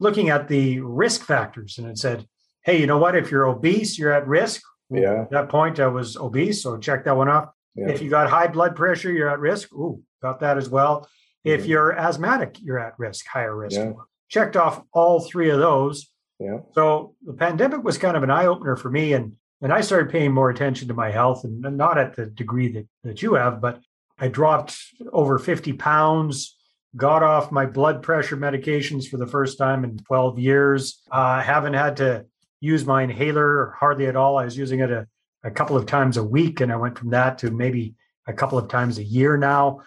looking 0.00 0.30
at 0.30 0.48
the 0.48 0.80
risk 0.80 1.22
factors 1.22 1.78
and 1.78 1.86
it 1.88 1.98
said, 1.98 2.26
hey, 2.64 2.80
you 2.80 2.86
know 2.86 2.98
what? 2.98 3.16
If 3.16 3.30
you're 3.30 3.46
obese, 3.46 3.98
you're 3.98 4.12
at 4.12 4.26
risk. 4.26 4.62
Yeah. 4.90 5.22
At 5.22 5.30
that 5.30 5.48
point, 5.48 5.80
I 5.80 5.88
was 5.88 6.16
obese, 6.16 6.62
so 6.62 6.78
check 6.78 7.04
that 7.04 7.16
one 7.16 7.28
off. 7.28 7.50
Yeah. 7.74 7.90
If 7.90 8.00
you 8.00 8.10
got 8.10 8.30
high 8.30 8.46
blood 8.46 8.74
pressure, 8.74 9.12
you're 9.12 9.28
at 9.28 9.38
risk. 9.38 9.72
Ooh, 9.72 10.02
got 10.22 10.40
that 10.40 10.56
as 10.56 10.68
well. 10.68 11.02
Mm-hmm. 11.46 11.60
If 11.60 11.66
you're 11.66 11.96
asthmatic, 11.96 12.56
you're 12.60 12.78
at 12.78 12.98
risk, 12.98 13.26
higher 13.26 13.54
risk. 13.56 13.76
Yeah. 13.76 13.92
Checked 14.28 14.56
off 14.56 14.82
all 14.92 15.20
three 15.20 15.50
of 15.50 15.58
those. 15.58 16.10
Yeah. 16.40 16.58
So 16.72 17.14
the 17.24 17.32
pandemic 17.32 17.82
was 17.82 17.98
kind 17.98 18.16
of 18.16 18.22
an 18.22 18.30
eye 18.30 18.46
opener 18.46 18.76
for 18.76 18.90
me, 18.90 19.12
and 19.12 19.34
and 19.60 19.72
I 19.72 19.80
started 19.80 20.10
paying 20.10 20.32
more 20.32 20.50
attention 20.50 20.88
to 20.88 20.94
my 20.94 21.10
health, 21.10 21.44
and 21.44 21.60
not 21.76 21.98
at 21.98 22.16
the 22.16 22.26
degree 22.26 22.70
that 22.72 22.86
that 23.04 23.22
you 23.22 23.34
have, 23.34 23.60
but 23.60 23.80
I 24.18 24.28
dropped 24.28 24.76
over 25.12 25.38
50 25.38 25.74
pounds, 25.74 26.56
got 26.96 27.22
off 27.22 27.52
my 27.52 27.66
blood 27.66 28.02
pressure 28.02 28.36
medications 28.36 29.08
for 29.08 29.16
the 29.16 29.26
first 29.26 29.58
time 29.58 29.84
in 29.84 29.98
12 29.98 30.38
years. 30.38 31.02
I 31.10 31.38
uh, 31.38 31.42
haven't 31.42 31.74
had 31.74 31.96
to 31.98 32.26
use 32.60 32.84
my 32.84 33.02
inhaler 33.02 33.74
hardly 33.78 34.06
at 34.06 34.16
all. 34.16 34.38
I 34.38 34.44
was 34.44 34.56
using 34.56 34.80
it 34.80 34.90
a, 34.90 35.06
a 35.44 35.50
couple 35.50 35.76
of 35.76 35.86
times 35.86 36.16
a 36.16 36.24
week, 36.24 36.60
and 36.60 36.72
I 36.72 36.76
went 36.76 36.98
from 36.98 37.10
that 37.10 37.38
to 37.38 37.50
maybe 37.50 37.94
a 38.26 38.32
couple 38.32 38.58
of 38.58 38.68
times 38.68 38.98
a 38.98 39.04
year 39.04 39.36
now. 39.36 39.80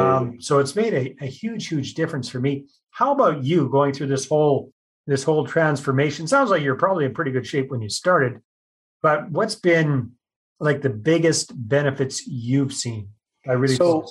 Um, 0.00 0.40
so 0.40 0.58
it's 0.58 0.74
made 0.74 0.94
a, 0.94 1.14
a 1.24 1.26
huge, 1.26 1.68
huge 1.68 1.94
difference 1.94 2.28
for 2.28 2.40
me. 2.40 2.66
How 2.90 3.12
about 3.12 3.44
you 3.44 3.68
going 3.68 3.92
through 3.92 4.08
this 4.08 4.28
whole 4.28 4.72
this 5.06 5.22
whole 5.22 5.46
transformation? 5.46 6.26
Sounds 6.26 6.50
like 6.50 6.62
you're 6.62 6.76
probably 6.76 7.04
in 7.04 7.12
pretty 7.12 7.30
good 7.30 7.46
shape 7.46 7.70
when 7.70 7.82
you 7.82 7.90
started, 7.90 8.40
but 9.02 9.30
what's 9.30 9.54
been 9.54 10.12
like 10.60 10.80
the 10.80 10.90
biggest 10.90 11.52
benefits 11.54 12.26
you've 12.26 12.72
seen 12.72 13.08
I 13.46 13.52
really 13.52 13.76
so 13.76 14.06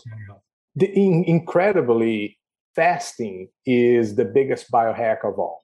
the 0.75 0.87
in, 0.87 1.23
incredibly 1.25 2.37
fasting 2.75 3.49
is 3.65 4.15
the 4.15 4.25
biggest 4.25 4.71
biohack 4.71 5.23
of 5.23 5.39
all. 5.39 5.63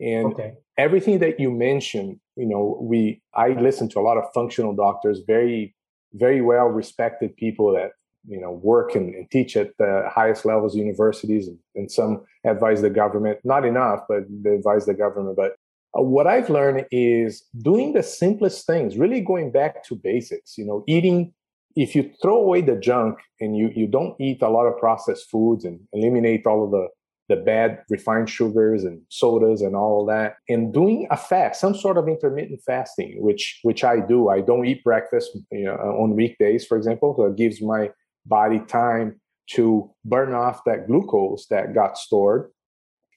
And 0.00 0.32
okay. 0.32 0.54
everything 0.76 1.18
that 1.20 1.40
you 1.40 1.50
mentioned, 1.50 2.20
you 2.36 2.46
know, 2.46 2.78
we 2.80 3.20
I 3.34 3.48
listen 3.50 3.88
to 3.90 3.98
a 3.98 4.02
lot 4.02 4.16
of 4.16 4.24
functional 4.32 4.74
doctors, 4.74 5.20
very, 5.26 5.74
very 6.14 6.40
well 6.40 6.66
respected 6.66 7.36
people 7.36 7.72
that 7.74 7.92
you 8.26 8.40
know 8.40 8.52
work 8.52 8.94
and, 8.94 9.14
and 9.14 9.30
teach 9.30 9.56
at 9.56 9.76
the 9.78 10.08
highest 10.12 10.44
levels 10.44 10.74
of 10.74 10.80
universities 10.80 11.48
and, 11.48 11.58
and, 11.74 11.90
some 11.90 12.24
advise 12.44 12.82
the 12.82 12.90
government 12.90 13.38
not 13.44 13.64
enough 13.64 14.00
but 14.08 14.24
they 14.28 14.56
advise 14.56 14.86
the 14.86 14.94
government 14.94 15.36
but 15.36 15.52
uh, 15.96 16.02
what 16.02 16.26
i've 16.26 16.50
learned 16.50 16.84
is 16.90 17.44
doing 17.62 17.92
the 17.92 18.02
simplest 18.02 18.66
things 18.66 18.96
really 18.96 19.20
going 19.20 19.52
back 19.52 19.84
to 19.84 19.94
basics 19.94 20.58
you 20.58 20.66
know 20.66 20.82
eating 20.88 21.32
if 21.78 21.94
you 21.94 22.10
throw 22.20 22.36
away 22.36 22.60
the 22.60 22.74
junk 22.74 23.18
and 23.40 23.56
you, 23.56 23.70
you 23.74 23.86
don't 23.86 24.20
eat 24.20 24.42
a 24.42 24.48
lot 24.48 24.66
of 24.66 24.76
processed 24.78 25.30
foods 25.30 25.64
and 25.64 25.78
eliminate 25.92 26.44
all 26.44 26.64
of 26.64 26.72
the, 26.72 26.88
the 27.28 27.40
bad 27.40 27.84
refined 27.88 28.28
sugars 28.28 28.82
and 28.82 29.00
sodas 29.10 29.62
and 29.62 29.76
all 29.76 30.04
that 30.04 30.34
and 30.48 30.74
doing 30.74 31.06
a 31.12 31.16
fast 31.16 31.60
some 31.60 31.76
sort 31.76 31.96
of 31.96 32.08
intermittent 32.08 32.60
fasting 32.66 33.16
which 33.20 33.60
which 33.62 33.84
i 33.84 34.00
do. 34.00 34.28
I 34.28 34.40
don't 34.40 34.66
eat 34.66 34.82
breakfast 34.82 35.36
you 35.52 35.66
know, 35.66 35.74
uh, 35.74 36.02
on 36.02 36.16
weekdays 36.16 36.66
for 36.66 36.76
example 36.76 37.14
so 37.16 37.26
it 37.26 37.36
gives 37.36 37.62
my 37.62 37.90
body 38.26 38.60
time 38.60 39.20
to 39.50 39.88
burn 40.04 40.34
off 40.34 40.64
that 40.64 40.88
glucose 40.88 41.46
that 41.48 41.74
got 41.74 41.96
stored 41.96 42.50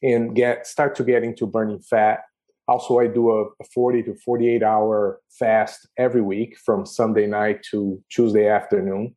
and 0.03 0.35
get 0.35 0.67
start 0.67 0.93
to 0.95 1.03
get 1.03 1.23
into 1.23 1.47
burning 1.47 1.79
fat 1.79 2.19
also, 2.71 2.99
I 2.99 3.07
do 3.07 3.31
a, 3.31 3.43
a 3.43 3.65
40 3.73 4.03
to 4.03 4.15
48 4.15 4.63
hour 4.63 5.19
fast 5.29 5.89
every 5.97 6.21
week 6.21 6.57
from 6.57 6.85
Sunday 6.85 7.27
night 7.27 7.59
to 7.71 8.01
Tuesday 8.09 8.47
afternoon, 8.47 9.13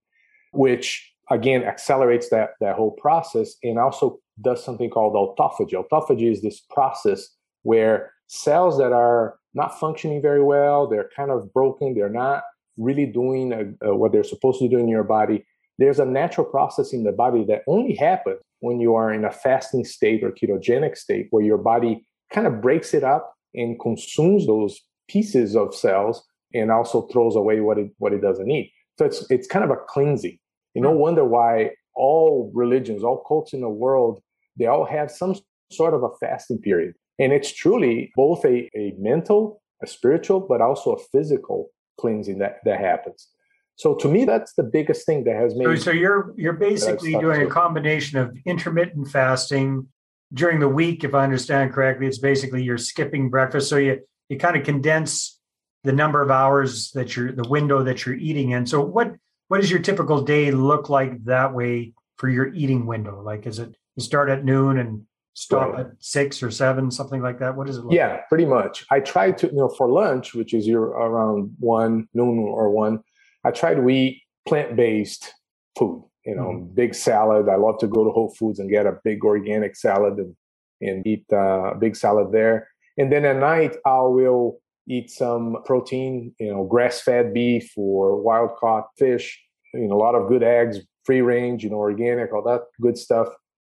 which 0.52 1.12
again 1.30 1.62
accelerates 1.62 2.28
that, 2.30 2.50
that 2.60 2.74
whole 2.74 2.90
process 2.90 3.54
and 3.62 3.78
also 3.78 4.18
does 4.42 4.62
something 4.64 4.90
called 4.90 5.14
autophagy. 5.14 5.74
Autophagy 5.74 6.32
is 6.32 6.42
this 6.42 6.60
process 6.68 7.28
where 7.62 8.12
cells 8.26 8.76
that 8.78 8.92
are 8.92 9.38
not 9.54 9.78
functioning 9.78 10.20
very 10.20 10.42
well, 10.42 10.88
they're 10.88 11.10
kind 11.14 11.30
of 11.30 11.52
broken, 11.52 11.94
they're 11.94 12.08
not 12.08 12.42
really 12.76 13.06
doing 13.06 13.52
a, 13.52 13.86
a, 13.86 13.96
what 13.96 14.10
they're 14.10 14.24
supposed 14.24 14.58
to 14.58 14.68
do 14.68 14.78
in 14.78 14.88
your 14.88 15.04
body. 15.04 15.46
There's 15.78 16.00
a 16.00 16.04
natural 16.04 16.46
process 16.46 16.92
in 16.92 17.04
the 17.04 17.12
body 17.12 17.44
that 17.44 17.62
only 17.68 17.94
happens 17.94 18.40
when 18.58 18.80
you 18.80 18.96
are 18.96 19.12
in 19.12 19.24
a 19.24 19.30
fasting 19.30 19.84
state 19.84 20.24
or 20.24 20.32
ketogenic 20.32 20.96
state 20.96 21.28
where 21.30 21.44
your 21.44 21.58
body 21.58 22.04
kind 22.32 22.48
of 22.48 22.60
breaks 22.60 22.94
it 22.94 23.04
up 23.04 23.33
and 23.54 23.78
consumes 23.80 24.46
those 24.46 24.80
pieces 25.08 25.56
of 25.56 25.74
cells 25.74 26.24
and 26.52 26.70
also 26.70 27.02
throws 27.08 27.36
away 27.36 27.60
what 27.60 27.78
it 27.78 27.90
what 27.98 28.12
it 28.12 28.22
doesn't 28.22 28.46
need. 28.46 28.70
So 28.98 29.04
it's 29.04 29.28
it's 29.30 29.48
kind 29.48 29.64
of 29.64 29.70
a 29.70 29.76
cleansing. 29.88 30.38
You 30.74 30.82
no 30.82 30.92
hmm. 30.92 30.98
wonder 30.98 31.24
why 31.24 31.70
all 31.94 32.50
religions, 32.54 33.04
all 33.04 33.22
cults 33.26 33.52
in 33.52 33.60
the 33.60 33.68
world, 33.68 34.20
they 34.58 34.66
all 34.66 34.84
have 34.84 35.10
some 35.10 35.36
sort 35.70 35.94
of 35.94 36.02
a 36.02 36.08
fasting 36.20 36.58
period. 36.58 36.94
And 37.18 37.32
it's 37.32 37.52
truly 37.52 38.12
both 38.16 38.44
a, 38.44 38.68
a 38.76 38.94
mental, 38.98 39.62
a 39.82 39.86
spiritual, 39.86 40.40
but 40.40 40.60
also 40.60 40.92
a 40.92 40.98
physical 41.12 41.70
cleansing 42.00 42.38
that, 42.38 42.58
that 42.64 42.80
happens. 42.80 43.28
So 43.76 43.94
to 43.96 44.08
me, 44.08 44.24
that's 44.24 44.54
the 44.54 44.62
biggest 44.62 45.04
thing 45.04 45.24
that 45.24 45.34
has 45.36 45.54
made. 45.56 45.80
So 45.80 45.90
you're 45.90 46.32
you're 46.36 46.52
basically 46.52 47.12
doing 47.18 47.42
a 47.42 47.46
combination 47.46 48.18
of 48.18 48.36
intermittent 48.46 49.08
fasting, 49.08 49.88
during 50.34 50.58
the 50.58 50.68
week, 50.68 51.04
if 51.04 51.14
I 51.14 51.22
understand 51.22 51.72
correctly, 51.72 52.06
it's 52.06 52.18
basically 52.18 52.62
you're 52.62 52.76
skipping 52.78 53.30
breakfast. 53.30 53.68
So 53.68 53.76
you 53.76 54.00
you 54.28 54.38
kind 54.38 54.56
of 54.56 54.64
condense 54.64 55.38
the 55.84 55.92
number 55.92 56.20
of 56.20 56.30
hours 56.30 56.90
that 56.92 57.14
you're 57.16 57.32
the 57.32 57.48
window 57.48 57.84
that 57.84 58.04
you're 58.04 58.16
eating 58.16 58.50
in. 58.50 58.66
So 58.66 58.80
what 58.80 59.12
what 59.48 59.60
does 59.60 59.70
your 59.70 59.80
typical 59.80 60.22
day 60.22 60.50
look 60.50 60.90
like 60.90 61.24
that 61.24 61.54
way 61.54 61.92
for 62.16 62.28
your 62.28 62.52
eating 62.52 62.86
window? 62.86 63.22
Like 63.22 63.46
is 63.46 63.58
it 63.58 63.76
you 63.96 64.02
start 64.02 64.28
at 64.28 64.44
noon 64.44 64.78
and 64.78 65.06
stop 65.34 65.72
right. 65.72 65.86
at 65.86 65.92
six 66.00 66.42
or 66.42 66.50
seven, 66.50 66.90
something 66.90 67.22
like 67.22 67.38
that? 67.38 67.56
What 67.56 67.68
is 67.68 67.76
it? 67.76 67.84
yeah, 67.90 68.12
like? 68.12 68.28
pretty 68.28 68.46
much. 68.46 68.84
I 68.90 69.00
try 69.00 69.30
to, 69.30 69.46
you 69.46 69.56
know, 69.56 69.68
for 69.68 69.88
lunch, 69.88 70.34
which 70.34 70.52
is 70.52 70.66
your 70.66 70.84
around 70.84 71.54
one, 71.58 72.08
noon 72.14 72.38
or 72.38 72.70
one, 72.70 73.00
I 73.44 73.50
try 73.50 73.74
to 73.74 73.88
eat 73.88 74.22
plant-based 74.46 75.32
food 75.76 76.04
you 76.24 76.34
know, 76.34 76.52
mm. 76.52 76.74
big 76.74 76.94
salad. 76.94 77.48
I 77.48 77.56
love 77.56 77.78
to 77.78 77.86
go 77.86 78.04
to 78.04 78.10
Whole 78.10 78.34
Foods 78.34 78.58
and 78.58 78.70
get 78.70 78.86
a 78.86 78.98
big 79.04 79.24
organic 79.24 79.76
salad 79.76 80.18
and, 80.18 80.36
and 80.80 81.06
eat 81.06 81.24
uh, 81.32 81.72
a 81.72 81.74
big 81.74 81.96
salad 81.96 82.32
there. 82.32 82.68
And 82.96 83.12
then 83.12 83.24
at 83.24 83.36
night, 83.36 83.76
I 83.84 84.00
will 84.00 84.60
eat 84.86 85.10
some 85.10 85.58
protein, 85.64 86.34
you 86.38 86.52
know, 86.52 86.64
grass 86.64 87.00
fed 87.00 87.32
beef 87.32 87.72
or 87.76 88.20
wild 88.20 88.56
caught 88.56 88.88
fish, 88.98 89.40
you 89.72 89.88
know, 89.88 89.94
a 89.94 89.96
lot 89.96 90.14
of 90.14 90.28
good 90.28 90.42
eggs, 90.42 90.78
free 91.04 91.20
range, 91.20 91.64
you 91.64 91.70
know, 91.70 91.76
organic, 91.76 92.32
all 92.32 92.42
that 92.42 92.62
good 92.80 92.98
stuff. 92.98 93.28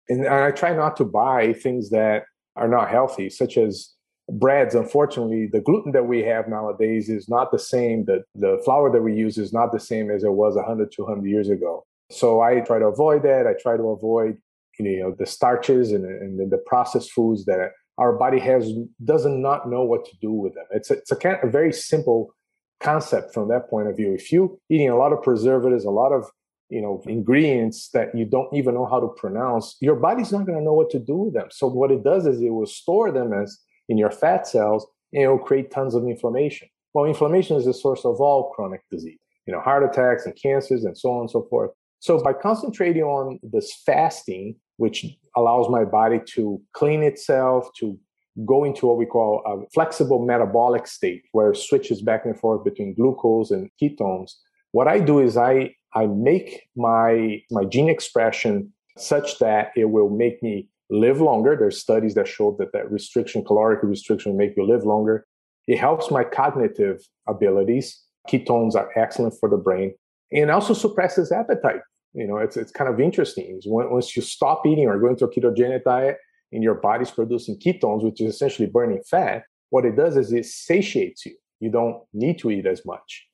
And 0.08 0.26
I 0.26 0.50
try 0.50 0.74
not 0.74 0.96
to 0.96 1.04
buy 1.04 1.52
things 1.52 1.90
that 1.90 2.24
are 2.56 2.68
not 2.68 2.90
healthy, 2.90 3.30
such 3.30 3.58
as 3.58 3.92
breads. 4.30 4.74
Unfortunately, 4.74 5.48
the 5.50 5.60
gluten 5.60 5.92
that 5.92 6.06
we 6.06 6.22
have 6.22 6.48
nowadays 6.48 7.08
is 7.08 7.28
not 7.28 7.50
the 7.50 7.58
same. 7.58 8.04
The, 8.04 8.22
the 8.34 8.60
flour 8.64 8.90
that 8.90 9.02
we 9.02 9.14
use 9.14 9.38
is 9.38 9.52
not 9.52 9.72
the 9.72 9.80
same 9.80 10.10
as 10.10 10.24
it 10.24 10.32
was 10.32 10.56
100, 10.56 10.92
200 10.92 11.26
years 11.26 11.48
ago. 11.48 11.84
So 12.10 12.40
I 12.40 12.60
try 12.60 12.78
to 12.78 12.86
avoid 12.86 13.22
that. 13.24 13.46
I 13.46 13.54
try 13.60 13.76
to 13.76 13.88
avoid 13.90 14.38
you 14.78 15.00
know 15.00 15.14
the 15.18 15.26
starches 15.26 15.92
and, 15.92 16.04
and 16.04 16.50
the 16.50 16.58
processed 16.58 17.12
foods 17.12 17.44
that 17.46 17.72
our 17.98 18.12
body 18.12 18.38
has 18.38 18.70
doesn't 19.04 19.42
not 19.42 19.68
know 19.68 19.82
what 19.82 20.04
to 20.04 20.12
do 20.20 20.30
with 20.30 20.54
them. 20.54 20.64
It's 20.70 20.90
a, 20.90 20.94
it's 20.94 21.12
a, 21.12 21.38
a 21.42 21.50
very 21.50 21.72
simple 21.72 22.34
concept 22.80 23.34
from 23.34 23.48
that 23.48 23.68
point 23.68 23.88
of 23.88 23.96
view. 23.96 24.14
If 24.14 24.30
you 24.30 24.60
eating 24.70 24.88
a 24.88 24.96
lot 24.96 25.12
of 25.12 25.22
preservatives, 25.22 25.84
a 25.84 25.90
lot 25.90 26.12
of 26.12 26.30
you 26.70 26.80
know 26.80 27.02
ingredients 27.06 27.90
that 27.90 28.16
you 28.16 28.24
don't 28.24 28.52
even 28.54 28.74
know 28.74 28.86
how 28.86 29.00
to 29.00 29.08
pronounce, 29.08 29.76
your 29.80 29.96
body's 29.96 30.32
not 30.32 30.46
going 30.46 30.58
to 30.58 30.64
know 30.64 30.74
what 30.74 30.90
to 30.90 30.98
do 30.98 31.16
with 31.16 31.34
them. 31.34 31.48
So 31.50 31.66
what 31.66 31.90
it 31.90 32.04
does 32.04 32.26
is 32.26 32.40
it 32.40 32.50
will 32.50 32.66
store 32.66 33.10
them 33.10 33.32
as 33.32 33.58
in 33.88 33.98
your 33.98 34.10
fat 34.10 34.46
cells, 34.46 34.86
and 35.12 35.22
it 35.22 35.28
will 35.28 35.38
create 35.38 35.70
tons 35.70 35.94
of 35.94 36.04
inflammation. 36.04 36.68
Well, 36.94 37.06
inflammation 37.06 37.56
is 37.56 37.64
the 37.64 37.74
source 37.74 38.04
of 38.04 38.20
all 38.20 38.50
chronic 38.54 38.80
disease, 38.90 39.18
you 39.46 39.52
know, 39.52 39.60
heart 39.60 39.84
attacks 39.84 40.26
and 40.26 40.36
cancers 40.40 40.84
and 40.84 40.96
so 40.96 41.12
on 41.12 41.20
and 41.22 41.30
so 41.30 41.46
forth. 41.50 41.70
So 42.00 42.22
by 42.22 42.32
concentrating 42.32 43.02
on 43.02 43.40
this 43.42 43.74
fasting, 43.84 44.56
which 44.76 45.04
allows 45.36 45.68
my 45.68 45.84
body 45.84 46.20
to 46.34 46.60
clean 46.72 47.02
itself, 47.02 47.68
to 47.78 47.98
go 48.46 48.64
into 48.64 48.86
what 48.86 48.96
we 48.96 49.06
call 49.06 49.42
a 49.44 49.68
flexible 49.70 50.24
metabolic 50.24 50.86
state 50.86 51.24
where 51.32 51.50
it 51.50 51.56
switches 51.56 52.02
back 52.02 52.24
and 52.24 52.38
forth 52.38 52.64
between 52.64 52.94
glucose 52.94 53.50
and 53.50 53.70
ketones. 53.82 54.32
What 54.72 54.86
I 54.86 55.00
do 55.00 55.18
is 55.18 55.36
I 55.36 55.74
I 55.94 56.06
make 56.06 56.68
my 56.76 57.42
my 57.50 57.64
gene 57.64 57.88
expression 57.88 58.72
such 58.96 59.38
that 59.38 59.72
it 59.76 59.86
will 59.86 60.10
make 60.10 60.42
me 60.42 60.68
live 60.90 61.20
longer. 61.20 61.56
There's 61.56 61.80
studies 61.80 62.14
that 62.14 62.28
show 62.28 62.54
that 62.58 62.72
that 62.72 62.90
restriction, 62.90 63.44
caloric 63.44 63.82
restriction, 63.82 64.32
will 64.32 64.38
make 64.38 64.56
you 64.56 64.66
live 64.66 64.84
longer. 64.84 65.26
It 65.66 65.78
helps 65.78 66.10
my 66.10 66.24
cognitive 66.24 67.00
abilities. 67.28 68.00
Ketones 68.28 68.74
are 68.74 68.90
excellent 68.96 69.34
for 69.40 69.48
the 69.48 69.56
brain 69.56 69.94
and 70.32 70.50
also 70.50 70.74
suppresses 70.74 71.32
appetite. 71.32 71.80
You 72.14 72.26
know, 72.26 72.38
it's 72.38 72.56
it's 72.56 72.72
kind 72.72 72.90
of 72.92 73.00
interesting. 73.00 73.60
Once 73.66 74.16
you 74.16 74.22
stop 74.22 74.66
eating 74.66 74.86
or 74.88 74.98
go 74.98 75.08
into 75.08 75.24
a 75.24 75.30
ketogenic 75.30 75.84
diet 75.84 76.16
and 76.52 76.62
your 76.62 76.74
body's 76.74 77.10
producing 77.10 77.58
ketones, 77.58 78.02
which 78.02 78.20
is 78.20 78.34
essentially 78.34 78.68
burning 78.68 79.02
fat, 79.08 79.44
what 79.70 79.84
it 79.84 79.96
does 79.96 80.16
is 80.16 80.32
it 80.32 80.46
satiates 80.46 81.26
you. 81.26 81.36
You 81.60 81.70
don't 81.70 82.02
need 82.12 82.38
to 82.40 82.50
eat 82.50 82.66
as 82.66 82.84
much. 82.86 83.26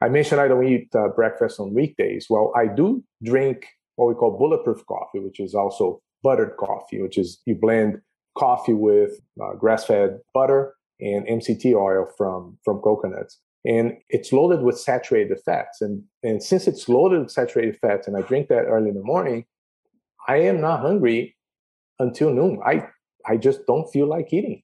I 0.00 0.08
mentioned 0.08 0.40
I 0.40 0.48
don't 0.48 0.66
eat 0.66 0.88
uh, 0.94 1.08
breakfast 1.08 1.60
on 1.60 1.74
weekdays. 1.74 2.26
Well, 2.30 2.52
I 2.56 2.66
do 2.66 3.04
drink 3.22 3.66
what 3.96 4.06
we 4.06 4.14
call 4.14 4.38
bulletproof 4.38 4.86
coffee, 4.86 5.18
which 5.18 5.40
is 5.40 5.54
also 5.54 6.00
buttered 6.22 6.56
coffee, 6.58 7.02
which 7.02 7.18
is 7.18 7.40
you 7.46 7.54
blend 7.54 8.00
coffee 8.38 8.72
with 8.72 9.20
uh, 9.42 9.54
grass-fed 9.54 10.18
butter 10.32 10.74
and 11.00 11.26
MCT 11.26 11.74
oil 11.74 12.06
from 12.16 12.58
from 12.64 12.80
coconuts 12.80 13.38
and 13.64 13.98
it's 14.08 14.32
loaded 14.32 14.62
with 14.62 14.78
saturated 14.78 15.38
fats. 15.44 15.80
And, 15.80 16.04
and 16.22 16.42
since 16.42 16.66
it's 16.66 16.88
loaded 16.88 17.20
with 17.20 17.30
saturated 17.30 17.78
fats 17.78 18.06
and 18.06 18.16
I 18.16 18.22
drink 18.22 18.48
that 18.48 18.64
early 18.64 18.88
in 18.88 18.94
the 18.94 19.02
morning, 19.02 19.44
I 20.26 20.36
am 20.36 20.60
not 20.60 20.80
hungry 20.80 21.36
until 21.98 22.32
noon. 22.32 22.60
I, 22.64 22.88
I 23.26 23.36
just 23.36 23.66
don't 23.66 23.90
feel 23.92 24.06
like 24.06 24.32
eating. 24.32 24.62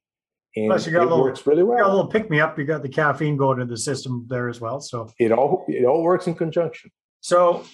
And 0.56 0.70
Plus, 0.70 0.86
you 0.86 0.92
got 0.92 1.02
it 1.02 1.06
a 1.06 1.10
little, 1.10 1.24
works 1.24 1.46
really 1.46 1.62
well. 1.62 1.76
You 1.76 1.84
got 1.84 1.90
a 1.90 1.94
little 1.94 2.10
pick 2.10 2.30
me 2.30 2.40
up. 2.40 2.58
You 2.58 2.64
got 2.64 2.82
the 2.82 2.88
caffeine 2.88 3.36
going 3.36 3.60
into 3.60 3.74
the 3.74 3.78
system 3.78 4.26
there 4.28 4.48
as 4.48 4.58
well. 4.58 4.80
So 4.80 5.10
it 5.18 5.30
all 5.30 5.66
it 5.68 5.84
all 5.84 6.02
works 6.02 6.26
in 6.26 6.34
conjunction. 6.34 6.90
So, 7.20 7.64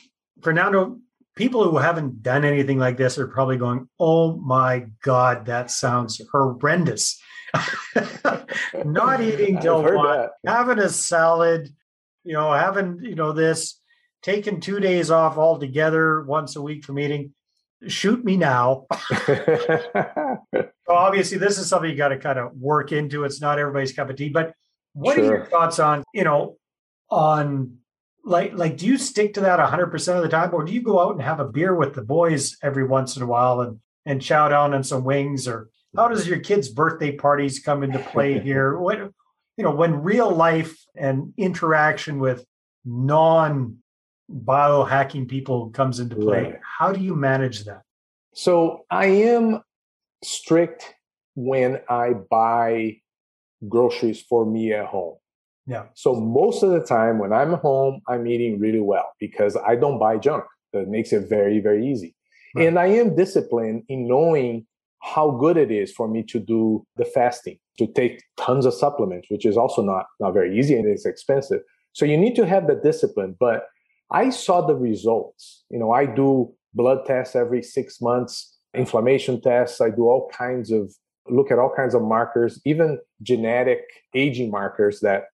Fernando, 0.43 0.99
people 1.37 1.71
who 1.71 1.79
haven't 1.79 2.23
done 2.25 2.45
anything 2.45 2.79
like 2.79 2.97
this 2.97 3.19
are 3.19 3.29
probably 3.29 3.57
going, 3.57 3.89
"Oh 4.01 4.37
my 4.37 4.87
god, 5.05 5.47
that 5.47 5.71
sounds 5.71 6.21
horrendous." 6.33 7.21
not 8.85 9.21
eating 9.21 9.61
till 9.61 9.83
one, 9.83 10.29
having 10.47 10.79
a 10.79 10.89
salad, 10.89 11.69
you 12.25 12.33
know, 12.33 12.53
having, 12.53 13.01
you 13.03 13.15
know, 13.15 13.33
this, 13.33 13.81
taking 14.23 14.61
two 14.61 14.81
days 14.81 15.11
off 15.11 15.37
altogether 15.37 16.23
once 16.23 16.57
a 16.57 16.63
week 16.63 16.85
from 16.85 16.99
eating. 16.99 17.35
Shoot 17.89 18.25
me 18.25 18.37
now. 18.37 18.87
so 19.27 20.39
obviously, 20.89 21.39
this 21.39 21.59
is 21.59 21.67
something 21.69 21.91
you 21.91 21.97
got 21.97 22.09
to 22.09 22.19
kind 22.19 22.39
of 22.39 22.57
work 22.57 22.93
into. 22.93 23.25
It's 23.25 23.41
not 23.41 23.59
everybody's 23.59 23.93
cup 23.93 24.09
of 24.09 24.17
tea. 24.17 24.29
But 24.29 24.55
what 24.93 25.17
sure. 25.17 25.25
are 25.25 25.37
your 25.39 25.47
thoughts 25.47 25.81
on, 25.81 26.05
you 26.15 26.23
know, 26.23 26.59
on 27.11 27.79
like 28.25 28.53
like 28.55 28.77
do 28.77 28.87
you 28.87 28.97
stick 28.97 29.35
to 29.35 29.41
that 29.41 29.59
100% 29.59 30.17
of 30.17 30.23
the 30.23 30.29
time 30.29 30.55
or 30.55 30.65
do 30.65 30.73
you 30.73 30.83
go 30.83 31.01
out 31.01 31.13
and 31.13 31.23
have 31.23 31.41
a 31.41 31.49
beer 31.49 31.75
with 31.75 31.95
the 31.95 32.03
boys 32.03 32.57
every 32.63 32.85
once 32.85 33.17
in 33.17 33.23
a 33.23 33.27
while 33.27 33.61
and 33.61 33.81
and 34.07 34.23
chow 34.23 34.49
down 34.49 34.75
on 34.75 34.85
some 34.85 35.05
wings 35.05 35.47
or 35.49 35.69
how 35.97 36.09
does 36.09 36.27
your 36.27 36.39
kids' 36.39 36.69
birthday 36.69 37.13
parties 37.13 37.59
come 37.59 37.83
into 37.83 37.99
play 37.99 38.39
here? 38.45 38.79
What 38.79 38.99
you 39.57 39.65
know, 39.65 39.75
when 39.75 40.03
real 40.03 40.31
life 40.31 40.77
and 40.97 41.33
interaction 41.37 42.19
with 42.19 42.45
non 42.85 43.79
biohacking 44.31 45.29
people 45.29 45.71
comes 45.71 46.01
into 46.01 46.17
play, 46.17 46.43
right. 46.45 46.61
how 46.79 46.93
do 46.93 47.01
you 47.01 47.15
manage 47.15 47.65
that? 47.65 47.83
So 48.35 48.85
I 48.91 49.07
am 49.07 49.63
strict 50.25 50.95
when 51.35 51.81
I 51.89 52.15
buy 52.31 52.99
groceries 53.69 54.23
for 54.23 54.47
me 54.47 54.73
at 54.73 54.87
home. 54.87 55.17
Yeah. 55.67 55.87
So 55.95 56.15
most 56.15 56.63
of 56.63 56.71
the 56.71 56.81
time 56.81 57.19
when 57.19 57.33
I'm 57.33 57.55
home, 57.55 58.01
I'm 58.09 58.27
eating 58.27 58.59
really 58.59 58.81
well 58.81 59.13
because 59.21 59.57
I 59.57 59.77
don't 59.77 59.99
buy 59.99 60.19
junk. 60.19 60.45
That 60.73 60.89
makes 60.89 61.13
it 61.13 61.29
very, 61.29 61.61
very 61.61 61.87
easy. 61.87 62.17
Right. 62.55 62.67
And 62.67 62.79
I 62.79 62.87
am 62.87 63.15
disciplined 63.15 63.85
in 63.89 64.09
knowing 64.09 64.67
how 65.03 65.33
good 65.33 65.57
it 65.57 65.71
is 65.71 65.93
for 65.93 66.09
me 66.09 66.23
to 66.23 66.39
do 66.39 66.87
the 66.97 67.05
fasting, 67.05 67.59
to 67.79 67.87
take 67.89 68.23
tons 68.37 68.65
of 68.65 68.73
supplements, 68.73 69.29
which 69.31 69.45
is 69.45 69.57
also 69.57 69.83
not, 69.83 70.07
not 70.21 70.33
very 70.33 70.59
easy 70.59 70.77
and 70.77 70.87
it's 70.87 71.05
expensive. 71.05 71.61
So 71.93 72.05
you 72.05 72.17
need 72.17 72.37
to 72.37 72.47
have 72.47 72.67
the 72.67 72.77
discipline. 72.77 73.37
But 73.39 73.67
I 74.11 74.31
saw 74.31 74.61
the 74.61 74.77
results. 74.77 75.65
You 75.71 75.79
know, 75.79 75.93
I 75.93 76.07
do 76.07 76.55
blood 76.75 77.05
tests 77.05 77.35
every 77.35 77.63
six 77.63 78.01
months, 78.01 78.57
inflammation 78.75 79.41
tests. 79.41 79.81
I 79.81 79.91
do 79.91 80.05
all 80.05 80.31
kinds 80.33 80.71
of 80.71 80.95
look 81.29 81.51
at 81.51 81.59
all 81.59 81.73
kinds 81.75 81.95
of 81.95 82.03
markers, 82.03 82.61
even 82.65 82.99
genetic 83.23 83.81
aging 84.15 84.51
markers 84.51 85.01
that 85.01 85.25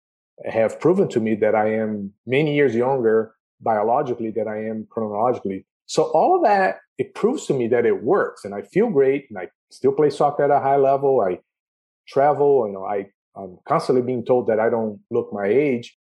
have 0.46 0.80
proven 0.80 1.08
to 1.08 1.20
me 1.20 1.34
that 1.36 1.54
I 1.54 1.74
am 1.74 2.12
many 2.26 2.54
years 2.54 2.74
younger 2.74 3.34
biologically 3.60 4.30
than 4.30 4.48
I 4.48 4.64
am 4.66 4.86
chronologically. 4.88 5.66
So 5.86 6.04
all 6.04 6.36
of 6.36 6.42
that, 6.44 6.78
it 6.98 7.14
proves 7.14 7.46
to 7.46 7.54
me 7.54 7.68
that 7.68 7.86
it 7.86 8.02
works 8.02 8.44
and 8.44 8.54
I 8.54 8.62
feel 8.62 8.90
great 8.90 9.26
and 9.30 9.38
I 9.38 9.48
still 9.70 9.92
play 9.92 10.10
soccer 10.10 10.44
at 10.44 10.50
a 10.50 10.60
high 10.60 10.76
level. 10.76 11.20
I 11.20 11.38
travel, 12.06 12.66
you 12.66 12.72
know, 12.72 12.84
I, 12.84 13.06
I'm 13.36 13.58
constantly 13.66 14.02
being 14.02 14.24
told 14.24 14.48
that 14.48 14.60
I 14.60 14.70
don't 14.70 15.00
look 15.10 15.32
my 15.32 15.46
age. 15.46 15.96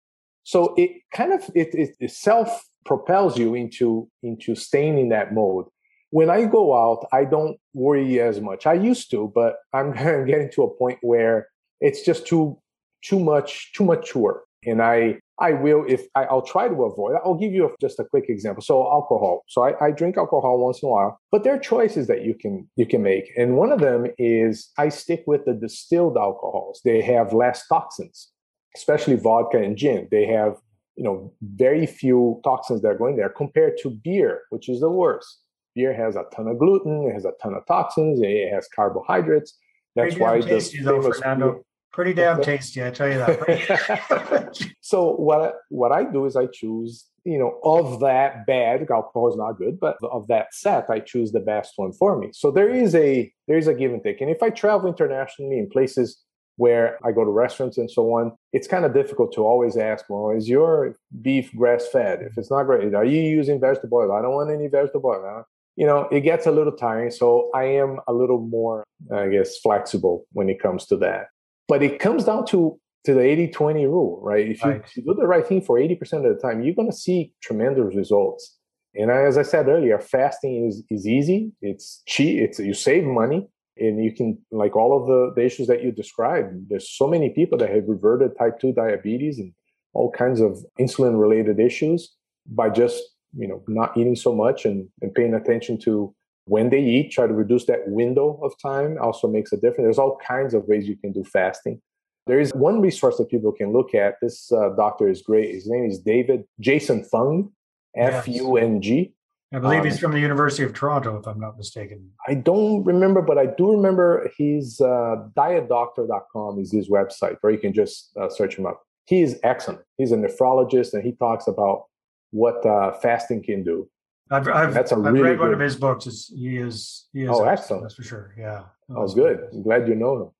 So 0.44 0.74
it 0.76 1.02
kind 1.14 1.32
of, 1.32 1.48
it, 1.54 1.74
it, 1.74 1.96
it 2.00 2.10
self 2.10 2.64
propels 2.84 3.38
you 3.38 3.54
into, 3.54 4.08
into 4.22 4.54
staying 4.54 4.98
in 4.98 5.08
that 5.10 5.32
mode. 5.32 5.66
When 6.10 6.28
I 6.28 6.44
go 6.44 6.76
out, 6.76 7.06
I 7.12 7.24
don't 7.24 7.58
worry 7.72 8.20
as 8.20 8.40
much. 8.40 8.66
I 8.66 8.74
used 8.74 9.10
to, 9.12 9.32
but 9.34 9.56
I'm 9.72 9.92
getting 9.94 10.50
to 10.52 10.64
a 10.64 10.76
point 10.76 10.98
where 11.00 11.48
it's 11.80 12.02
just 12.02 12.26
too, 12.26 12.58
too 13.02 13.18
much, 13.18 13.72
too 13.72 13.84
much 13.84 14.14
work. 14.14 14.44
And 14.64 14.82
I, 14.82 15.18
I 15.42 15.54
will 15.54 15.84
if 15.88 16.06
I, 16.14 16.32
will 16.32 16.40
try 16.40 16.68
to 16.68 16.84
avoid. 16.84 17.16
I'll 17.24 17.34
give 17.34 17.52
you 17.52 17.66
a, 17.66 17.70
just 17.80 17.98
a 17.98 18.04
quick 18.04 18.26
example. 18.28 18.62
So 18.62 18.80
alcohol. 18.90 19.42
So 19.48 19.64
I, 19.64 19.86
I, 19.86 19.90
drink 19.90 20.16
alcohol 20.16 20.64
once 20.64 20.80
in 20.82 20.88
a 20.88 20.92
while, 20.92 21.18
but 21.32 21.42
there 21.42 21.52
are 21.52 21.58
choices 21.58 22.06
that 22.06 22.24
you 22.24 22.34
can 22.34 22.70
you 22.76 22.86
can 22.86 23.02
make, 23.02 23.32
and 23.36 23.56
one 23.56 23.72
of 23.72 23.80
them 23.80 24.06
is 24.18 24.70
I 24.78 24.88
stick 24.88 25.24
with 25.26 25.44
the 25.44 25.54
distilled 25.54 26.16
alcohols. 26.16 26.80
They 26.84 27.02
have 27.02 27.32
less 27.32 27.66
toxins, 27.66 28.28
especially 28.76 29.16
vodka 29.16 29.58
and 29.58 29.76
gin. 29.76 30.06
They 30.12 30.26
have 30.26 30.58
you 30.94 31.02
know 31.02 31.32
very 31.42 31.86
few 31.86 32.40
toxins 32.44 32.80
that 32.82 32.88
are 32.88 32.98
going 32.98 33.16
there 33.16 33.28
compared 33.28 33.78
to 33.82 33.90
beer, 33.90 34.42
which 34.50 34.68
is 34.68 34.80
the 34.80 34.90
worst. 34.90 35.40
Beer 35.74 35.92
has 35.92 36.14
a 36.14 36.24
ton 36.32 36.46
of 36.46 36.58
gluten, 36.60 37.08
it 37.08 37.14
has 37.14 37.24
a 37.24 37.32
ton 37.42 37.54
of 37.54 37.66
toxins, 37.66 38.20
it 38.22 38.52
has 38.52 38.68
carbohydrates. 38.68 39.58
That's 39.96 40.16
why 40.16 40.40
the 40.40 40.60
famous 40.60 41.20
though, 41.20 41.64
Pretty 41.92 42.14
damn 42.14 42.40
tasty, 42.40 42.82
I 42.82 42.90
tell 42.90 43.08
you 43.08 43.18
that. 43.18 44.74
so 44.80 45.14
what 45.16 45.56
what 45.68 45.92
I 45.92 46.04
do 46.04 46.24
is 46.24 46.36
I 46.36 46.46
choose, 46.46 47.06
you 47.24 47.38
know, 47.38 47.58
of 47.64 48.00
that 48.00 48.46
bad 48.46 48.90
alcohol 48.90 49.28
is 49.28 49.36
not 49.36 49.58
good, 49.58 49.78
but 49.78 49.98
of 50.02 50.26
that 50.28 50.54
set, 50.54 50.88
I 50.88 51.00
choose 51.00 51.32
the 51.32 51.40
best 51.40 51.74
one 51.76 51.92
for 51.92 52.16
me. 52.16 52.30
So 52.32 52.50
there 52.50 52.70
is 52.70 52.94
a 52.94 53.30
there 53.46 53.58
is 53.58 53.66
a 53.66 53.74
give 53.74 53.92
and 53.92 54.02
take. 54.02 54.22
And 54.22 54.30
if 54.30 54.42
I 54.42 54.48
travel 54.48 54.88
internationally 54.88 55.58
in 55.58 55.68
places 55.68 56.22
where 56.56 56.98
I 57.04 57.12
go 57.12 57.24
to 57.24 57.30
restaurants 57.30 57.76
and 57.76 57.90
so 57.90 58.04
on, 58.14 58.32
it's 58.54 58.68
kind 58.68 58.86
of 58.86 58.94
difficult 58.94 59.32
to 59.34 59.44
always 59.44 59.76
ask, 59.76 60.06
well, 60.08 60.30
is 60.30 60.48
your 60.48 60.96
beef 61.20 61.54
grass 61.54 61.86
fed? 61.92 62.22
If 62.22 62.38
it's 62.38 62.50
not 62.50 62.64
great, 62.64 62.94
are 62.94 63.04
you 63.04 63.20
using 63.20 63.60
vegetable 63.60 63.98
oil? 63.98 64.12
I 64.12 64.22
don't 64.22 64.34
want 64.34 64.50
any 64.50 64.68
vegetable 64.68 65.10
oil. 65.10 65.44
You 65.76 65.86
know, 65.86 66.08
it 66.12 66.20
gets 66.20 66.46
a 66.46 66.50
little 66.50 66.72
tiring. 66.72 67.10
So 67.10 67.50
I 67.54 67.64
am 67.64 67.98
a 68.06 68.12
little 68.12 68.40
more, 68.40 68.84
I 69.14 69.28
guess, 69.28 69.58
flexible 69.58 70.26
when 70.32 70.48
it 70.48 70.60
comes 70.60 70.86
to 70.86 70.96
that. 70.98 71.26
But 71.68 71.82
it 71.82 71.98
comes 71.98 72.24
down 72.24 72.46
to 72.46 72.78
to 73.04 73.14
the 73.14 73.20
80-20 73.20 73.84
rule, 73.86 74.20
right? 74.22 74.46
If 74.48 74.62
you, 74.62 74.70
right. 74.70 74.82
if 74.84 74.96
you 74.96 75.02
do 75.02 75.14
the 75.14 75.26
right 75.26 75.44
thing 75.44 75.60
for 75.60 75.76
80% 75.76 76.00
of 76.24 76.36
the 76.36 76.40
time, 76.40 76.62
you're 76.62 76.74
going 76.74 76.90
to 76.90 76.96
see 76.96 77.32
tremendous 77.42 77.96
results. 77.96 78.58
And 78.94 79.10
as 79.10 79.38
I 79.38 79.42
said 79.42 79.68
earlier, 79.68 79.98
fasting 79.98 80.66
is, 80.66 80.84
is 80.90 81.06
easy. 81.06 81.50
It's 81.62 82.02
cheap. 82.06 82.40
It's 82.40 82.58
you 82.58 82.74
save 82.74 83.04
money 83.04 83.48
and 83.78 84.04
you 84.04 84.12
can 84.14 84.38
like 84.50 84.76
all 84.76 85.00
of 85.00 85.06
the, 85.06 85.32
the 85.34 85.44
issues 85.44 85.66
that 85.68 85.82
you 85.82 85.90
described. 85.90 86.68
There's 86.68 86.90
so 86.90 87.08
many 87.08 87.30
people 87.30 87.58
that 87.58 87.70
have 87.70 87.88
reverted 87.88 88.38
type 88.38 88.60
2 88.60 88.72
diabetes 88.72 89.38
and 89.38 89.52
all 89.94 90.10
kinds 90.10 90.40
of 90.40 90.58
insulin 90.78 91.18
related 91.18 91.58
issues 91.58 92.14
by 92.46 92.68
just, 92.68 93.02
you 93.36 93.48
know, 93.48 93.62
not 93.66 93.96
eating 93.96 94.16
so 94.16 94.34
much 94.34 94.64
and, 94.64 94.88
and 95.00 95.14
paying 95.14 95.34
attention 95.34 95.78
to 95.80 96.14
when 96.46 96.70
they 96.70 96.80
eat, 96.80 97.12
try 97.12 97.26
to 97.26 97.32
reduce 97.32 97.66
that 97.66 97.86
window 97.86 98.40
of 98.42 98.52
time 98.60 98.98
also 99.00 99.28
makes 99.28 99.52
a 99.52 99.56
difference. 99.56 99.84
There's 99.84 99.98
all 99.98 100.18
kinds 100.26 100.54
of 100.54 100.64
ways 100.66 100.88
you 100.88 100.96
can 100.96 101.12
do 101.12 101.24
fasting. 101.24 101.80
There 102.26 102.40
is 102.40 102.52
one 102.52 102.80
resource 102.80 103.16
that 103.18 103.28
people 103.30 103.52
can 103.52 103.72
look 103.72 103.94
at. 103.94 104.14
This 104.22 104.50
uh, 104.52 104.70
doctor 104.76 105.08
is 105.08 105.22
great. 105.22 105.54
His 105.54 105.68
name 105.68 105.84
is 105.84 105.98
David 105.98 106.44
Jason 106.60 107.04
Fung, 107.04 107.50
F 107.96 108.28
U 108.28 108.56
N 108.56 108.80
G. 108.80 109.12
I 109.54 109.58
believe 109.58 109.80
um, 109.80 109.86
he's 109.86 109.98
from 109.98 110.12
the 110.12 110.20
University 110.20 110.62
of 110.62 110.72
Toronto, 110.72 111.18
if 111.18 111.26
I'm 111.26 111.38
not 111.38 111.58
mistaken. 111.58 112.08
I 112.26 112.34
don't 112.34 112.84
remember, 112.84 113.20
but 113.20 113.36
I 113.36 113.46
do 113.46 113.72
remember 113.72 114.30
he's 114.36 114.80
uh, 114.80 115.16
dietdoctor.com 115.36 116.58
is 116.58 116.72
his 116.72 116.88
website, 116.88 117.36
or 117.42 117.50
you 117.50 117.58
can 117.58 117.74
just 117.74 118.16
uh, 118.18 118.30
search 118.30 118.56
him 118.56 118.64
up. 118.64 118.82
He 119.06 119.20
is 119.20 119.38
excellent. 119.42 119.80
He's 119.98 120.12
a 120.12 120.16
nephrologist, 120.16 120.94
and 120.94 121.02
he 121.02 121.12
talks 121.12 121.48
about 121.48 121.84
what 122.30 122.64
uh, 122.64 122.92
fasting 122.92 123.42
can 123.42 123.62
do. 123.62 123.90
I've, 124.30 124.48
I've, 124.48 124.74
That's 124.74 124.92
a 124.92 124.96
I've 124.96 125.04
really 125.04 125.20
read 125.20 125.38
one 125.38 125.52
of 125.52 125.60
his 125.60 125.76
books. 125.76 126.06
It's, 126.06 126.32
he 126.32 126.56
is 126.56 127.08
he 127.12 127.22
is 127.22 127.30
oh 127.30 127.44
excellent. 127.44 127.82
That's 127.82 127.94
for 127.94 128.02
sure. 128.02 128.34
Yeah. 128.38 128.64
Oh, 128.94 129.06
good. 129.08 129.48
I'm 129.52 129.62
glad 129.62 129.88
you 129.88 129.94
know 129.94 130.22
him. 130.22 130.30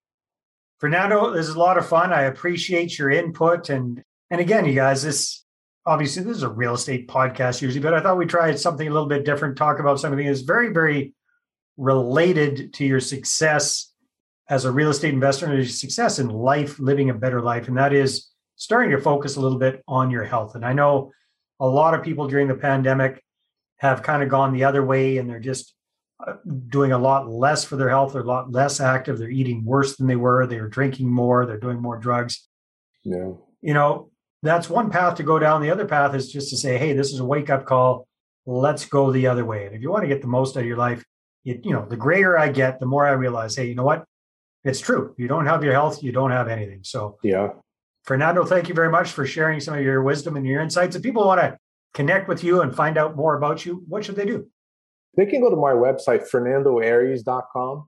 Fernando, 0.81 1.31
this 1.31 1.49
is 1.49 1.55
a 1.55 1.59
lot 1.59 1.79
of 1.79 1.87
fun. 1.87 2.13
I 2.13 2.23
appreciate 2.23 2.99
your 2.99 3.11
input 3.11 3.69
and 3.71 4.03
and 4.31 4.41
again, 4.41 4.65
you 4.65 4.75
guys, 4.75 5.03
this 5.03 5.45
obviously 5.85 6.23
this 6.23 6.37
is 6.37 6.43
a 6.43 6.49
real 6.49 6.75
estate 6.75 7.09
podcast 7.09 7.61
usually, 7.61 7.83
but 7.83 7.95
I 7.95 8.01
thought 8.01 8.17
we'd 8.17 8.29
try 8.29 8.55
something 8.55 8.87
a 8.87 8.93
little 8.93 9.09
bit 9.09 9.25
different. 9.25 9.57
Talk 9.57 9.79
about 9.79 10.01
something 10.01 10.27
that's 10.27 10.41
very 10.41 10.73
very 10.73 11.15
related 11.77 12.73
to 12.75 12.85
your 12.85 13.01
success 13.01 13.93
as 14.49 14.65
a 14.65 14.73
real 14.73 14.91
estate 14.91 15.15
investor 15.15 15.47
and 15.47 15.55
your 15.55 15.65
success 15.65 16.19
in 16.19 16.29
life, 16.29 16.79
living 16.79 17.11
a 17.11 17.15
better 17.15 17.41
life, 17.41 17.69
and 17.69 17.77
that 17.77 17.93
is 17.93 18.29
starting 18.57 18.91
to 18.91 19.01
focus 19.01 19.37
a 19.37 19.41
little 19.41 19.59
bit 19.59 19.83
on 19.89 20.11
your 20.11 20.25
health. 20.25 20.55
And 20.55 20.65
I 20.65 20.73
know 20.73 21.13
a 21.61 21.67
lot 21.67 21.95
of 21.95 22.03
people 22.03 22.29
during 22.29 22.49
the 22.49 22.55
pandemic 22.55 23.23
have 23.83 24.03
kind 24.05 24.23
of 24.23 24.29
gone 24.29 24.53
the 24.53 24.63
other 24.63 24.85
way 24.85 25.19
and 25.19 25.29
they're 25.29 25.41
just 25.41 25.75
uh, 26.25 26.35
doing 26.69 26.93
a 26.93 26.99
lot 26.99 27.29
less 27.29 27.65
for 27.65 27.75
their 27.75 27.89
health. 27.89 28.13
They're 28.13 28.23
a 28.23 28.27
lot 28.27 28.53
less 28.53 28.81
active. 28.81 29.19
They're 29.19 29.29
eating 29.29 29.65
worse 29.65 29.97
than 29.97 30.07
they 30.07 30.15
were. 30.15 30.47
They're 30.47 30.69
drinking 30.69 31.11
more. 31.11 31.45
They're 31.45 31.59
doing 31.59 31.83
more 31.83 31.99
drugs. 31.99 32.49
Yeah. 33.03 33.33
You 33.61 33.75
know, 33.75 34.13
that's 34.45 34.71
one 34.71 34.89
path 34.89 35.17
to 35.17 35.25
go 35.25 35.41
down. 35.41 35.63
The 35.63 35.71
other 35.71 35.85
path 35.85 36.15
is 36.15 36.31
just 36.31 36.51
to 36.51 36.57
say, 36.57 36.79
hey, 36.79 36.93
this 36.93 37.13
is 37.13 37.19
a 37.19 37.25
wake 37.25 37.51
up 37.51 37.67
call. 37.67 38.07
Let's 38.47 38.85
go 38.85 39.11
the 39.11 39.27
other 39.27 39.45
way. 39.45 39.67
And 39.67 39.75
if 39.75 39.83
you 39.83 39.91
want 39.91 40.05
to 40.05 40.09
get 40.09 40.21
the 40.21 40.29
most 40.29 40.57
out 40.57 40.61
of 40.61 40.67
your 40.67 40.77
life, 40.77 41.05
you, 41.43 41.61
you 41.65 41.73
know, 41.73 41.85
the 41.85 41.97
grayer 41.97 42.39
I 42.39 42.51
get, 42.51 42.79
the 42.79 42.87
more 42.87 43.05
I 43.05 43.13
realize, 43.13 43.57
hey, 43.57 43.67
you 43.67 43.75
know 43.75 43.85
what? 43.85 44.05
It's 44.63 44.81
true. 44.81 45.13
You 45.19 45.27
don't 45.27 45.47
have 45.47 45.65
your 45.65 45.73
health, 45.73 46.05
you 46.05 46.13
don't 46.13 46.31
have 46.31 46.47
anything. 46.47 46.85
So, 46.85 47.19
yeah. 47.25 47.49
Fernando, 48.05 48.45
thank 48.45 48.69
you 48.69 48.75
very 48.77 48.91
much 48.91 49.11
for 49.11 49.27
sharing 49.27 49.59
some 49.59 49.75
of 49.75 49.83
your 49.83 50.05
wisdom 50.05 50.37
and 50.37 50.47
your 50.47 50.61
insights. 50.61 50.95
If 50.95 51.03
people 51.03 51.27
want 51.27 51.41
to 51.41 51.59
connect 51.95 52.29
with 52.29 52.43
you 52.43 52.63
and 52.63 52.75
find 52.75 52.97
out 52.97 53.17
more 53.17 53.37
about 53.37 53.65
you, 53.65 53.85
what 53.89 54.05
should 54.05 54.17
they 54.17 54.27
do? 54.27 54.47
They 55.17 55.27
can 55.27 55.41
go 55.41 55.51
to 55.51 55.57
my 55.57 55.73
website, 55.73 56.29
fernandoaires.com, 56.31 57.87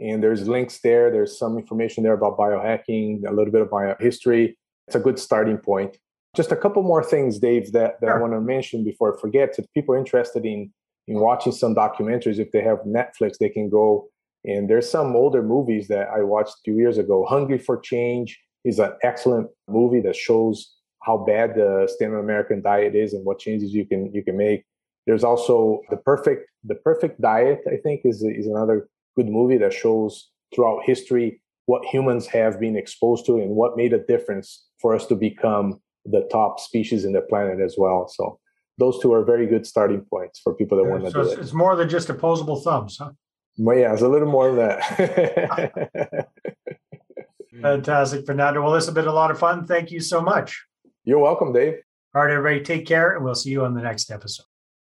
and 0.00 0.22
there's 0.22 0.48
links 0.48 0.80
there. 0.80 1.10
There's 1.10 1.38
some 1.38 1.56
information 1.56 2.02
there 2.02 2.14
about 2.14 2.36
biohacking, 2.36 3.26
a 3.26 3.32
little 3.32 3.52
bit 3.52 3.62
of 3.62 3.70
my 3.70 3.94
history. 4.00 4.58
It's 4.88 4.96
a 4.96 5.00
good 5.00 5.18
starting 5.18 5.58
point. 5.58 5.96
Just 6.34 6.50
a 6.50 6.56
couple 6.56 6.82
more 6.82 7.04
things, 7.04 7.38
Dave, 7.38 7.70
that, 7.72 8.00
that 8.00 8.06
sure. 8.08 8.18
I 8.18 8.20
want 8.20 8.32
to 8.32 8.40
mention 8.40 8.82
before 8.82 9.16
I 9.16 9.20
forget. 9.20 9.54
If 9.56 9.66
people 9.72 9.94
are 9.94 9.98
interested 9.98 10.44
in, 10.44 10.72
in 11.06 11.20
watching 11.20 11.52
some 11.52 11.76
documentaries, 11.76 12.40
if 12.40 12.50
they 12.50 12.62
have 12.62 12.78
Netflix, 12.80 13.38
they 13.38 13.48
can 13.48 13.70
go. 13.70 14.08
And 14.44 14.68
there's 14.68 14.90
some 14.90 15.14
older 15.14 15.42
movies 15.42 15.86
that 15.88 16.08
I 16.08 16.22
watched 16.22 16.54
a 16.54 16.60
few 16.64 16.76
years 16.76 16.98
ago. 16.98 17.24
Hungry 17.24 17.58
for 17.58 17.78
Change 17.78 18.38
is 18.64 18.80
an 18.80 18.92
excellent 19.02 19.48
movie 19.68 20.00
that 20.00 20.16
shows 20.16 20.74
how 21.04 21.18
bad 21.18 21.54
the 21.54 21.86
standard 21.94 22.18
American 22.18 22.62
diet 22.62 22.94
is 22.94 23.12
and 23.12 23.24
what 23.24 23.38
changes 23.38 23.72
you 23.72 23.86
can 23.86 24.12
you 24.12 24.22
can 24.22 24.36
make. 24.36 24.64
There's 25.06 25.24
also 25.24 25.82
the 25.90 25.98
perfect 25.98 26.48
the 26.64 26.76
perfect 26.76 27.20
diet. 27.20 27.60
I 27.66 27.76
think 27.76 28.00
is 28.04 28.22
is 28.22 28.46
another 28.46 28.88
good 29.16 29.28
movie 29.28 29.58
that 29.58 29.72
shows 29.72 30.30
throughout 30.54 30.80
history 30.84 31.40
what 31.66 31.84
humans 31.84 32.26
have 32.26 32.60
been 32.60 32.76
exposed 32.76 33.24
to 33.26 33.36
and 33.36 33.50
what 33.50 33.76
made 33.76 33.92
a 33.92 33.98
difference 33.98 34.66
for 34.80 34.94
us 34.94 35.06
to 35.06 35.14
become 35.14 35.80
the 36.04 36.28
top 36.30 36.60
species 36.60 37.04
in 37.04 37.12
the 37.12 37.22
planet 37.22 37.60
as 37.60 37.76
well. 37.78 38.06
So 38.08 38.38
those 38.76 39.00
two 39.00 39.12
are 39.12 39.24
very 39.24 39.46
good 39.46 39.66
starting 39.66 40.02
points 40.02 40.40
for 40.40 40.54
people 40.54 40.76
that 40.78 40.84
yeah, 40.84 40.90
want 40.90 41.04
to 41.04 41.10
so 41.10 41.24
do 41.24 41.30
it. 41.30 41.38
It's 41.38 41.52
more 41.52 41.76
than 41.76 41.88
just 41.88 42.10
opposable 42.10 42.60
thumbs, 42.60 42.98
huh? 42.98 43.12
Well, 43.56 43.78
yeah, 43.78 43.92
it's 43.92 44.02
a 44.02 44.08
little 44.08 44.30
more 44.30 44.48
than 44.54 44.68
that. 44.68 46.28
Fantastic, 47.62 48.26
Fernando. 48.26 48.62
Well, 48.62 48.72
this 48.72 48.86
has 48.86 48.94
been 48.94 49.06
a 49.06 49.12
lot 49.12 49.30
of 49.30 49.38
fun. 49.38 49.64
Thank 49.64 49.92
you 49.92 50.00
so 50.00 50.20
much. 50.20 50.66
You're 51.06 51.18
welcome, 51.18 51.52
Dave. 51.52 51.74
All 52.14 52.22
right, 52.22 52.32
everybody, 52.32 52.64
take 52.64 52.86
care, 52.86 53.14
and 53.14 53.22
we'll 53.22 53.34
see 53.34 53.50
you 53.50 53.62
on 53.62 53.74
the 53.74 53.82
next 53.82 54.10
episode. 54.10 54.46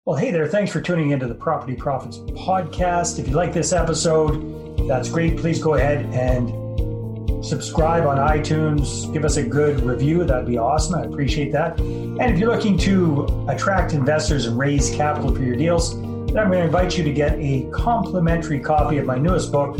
Well, 0.04 0.14
hey 0.14 0.30
there. 0.30 0.46
Thanks 0.46 0.70
for 0.70 0.80
tuning 0.80 1.10
into 1.10 1.26
the 1.26 1.34
Property 1.34 1.74
Profits 1.74 2.18
podcast. 2.18 3.18
If 3.18 3.26
you 3.26 3.34
like 3.34 3.52
this 3.52 3.72
episode, 3.72 4.86
that's 4.86 5.08
great. 5.08 5.36
Please 5.36 5.60
go 5.60 5.74
ahead 5.74 6.06
and 6.14 7.44
subscribe 7.44 8.06
on 8.06 8.18
iTunes. 8.18 9.12
Give 9.12 9.24
us 9.24 9.36
a 9.36 9.42
good 9.42 9.80
review. 9.80 10.22
That'd 10.22 10.46
be 10.46 10.58
awesome. 10.58 10.94
I 10.94 11.02
appreciate 11.02 11.50
that. 11.50 11.80
And 11.80 12.22
if 12.22 12.38
you're 12.38 12.54
looking 12.54 12.78
to 12.78 13.46
attract 13.48 13.92
investors 13.92 14.46
and 14.46 14.56
raise 14.56 14.94
capital 14.94 15.34
for 15.34 15.42
your 15.42 15.56
deals, 15.56 16.00
then 16.00 16.38
I'm 16.38 16.52
going 16.52 16.60
to 16.60 16.66
invite 16.66 16.96
you 16.96 17.02
to 17.02 17.12
get 17.12 17.32
a 17.32 17.68
complimentary 17.72 18.60
copy 18.60 18.98
of 18.98 19.06
my 19.06 19.18
newest 19.18 19.50
book, 19.50 19.74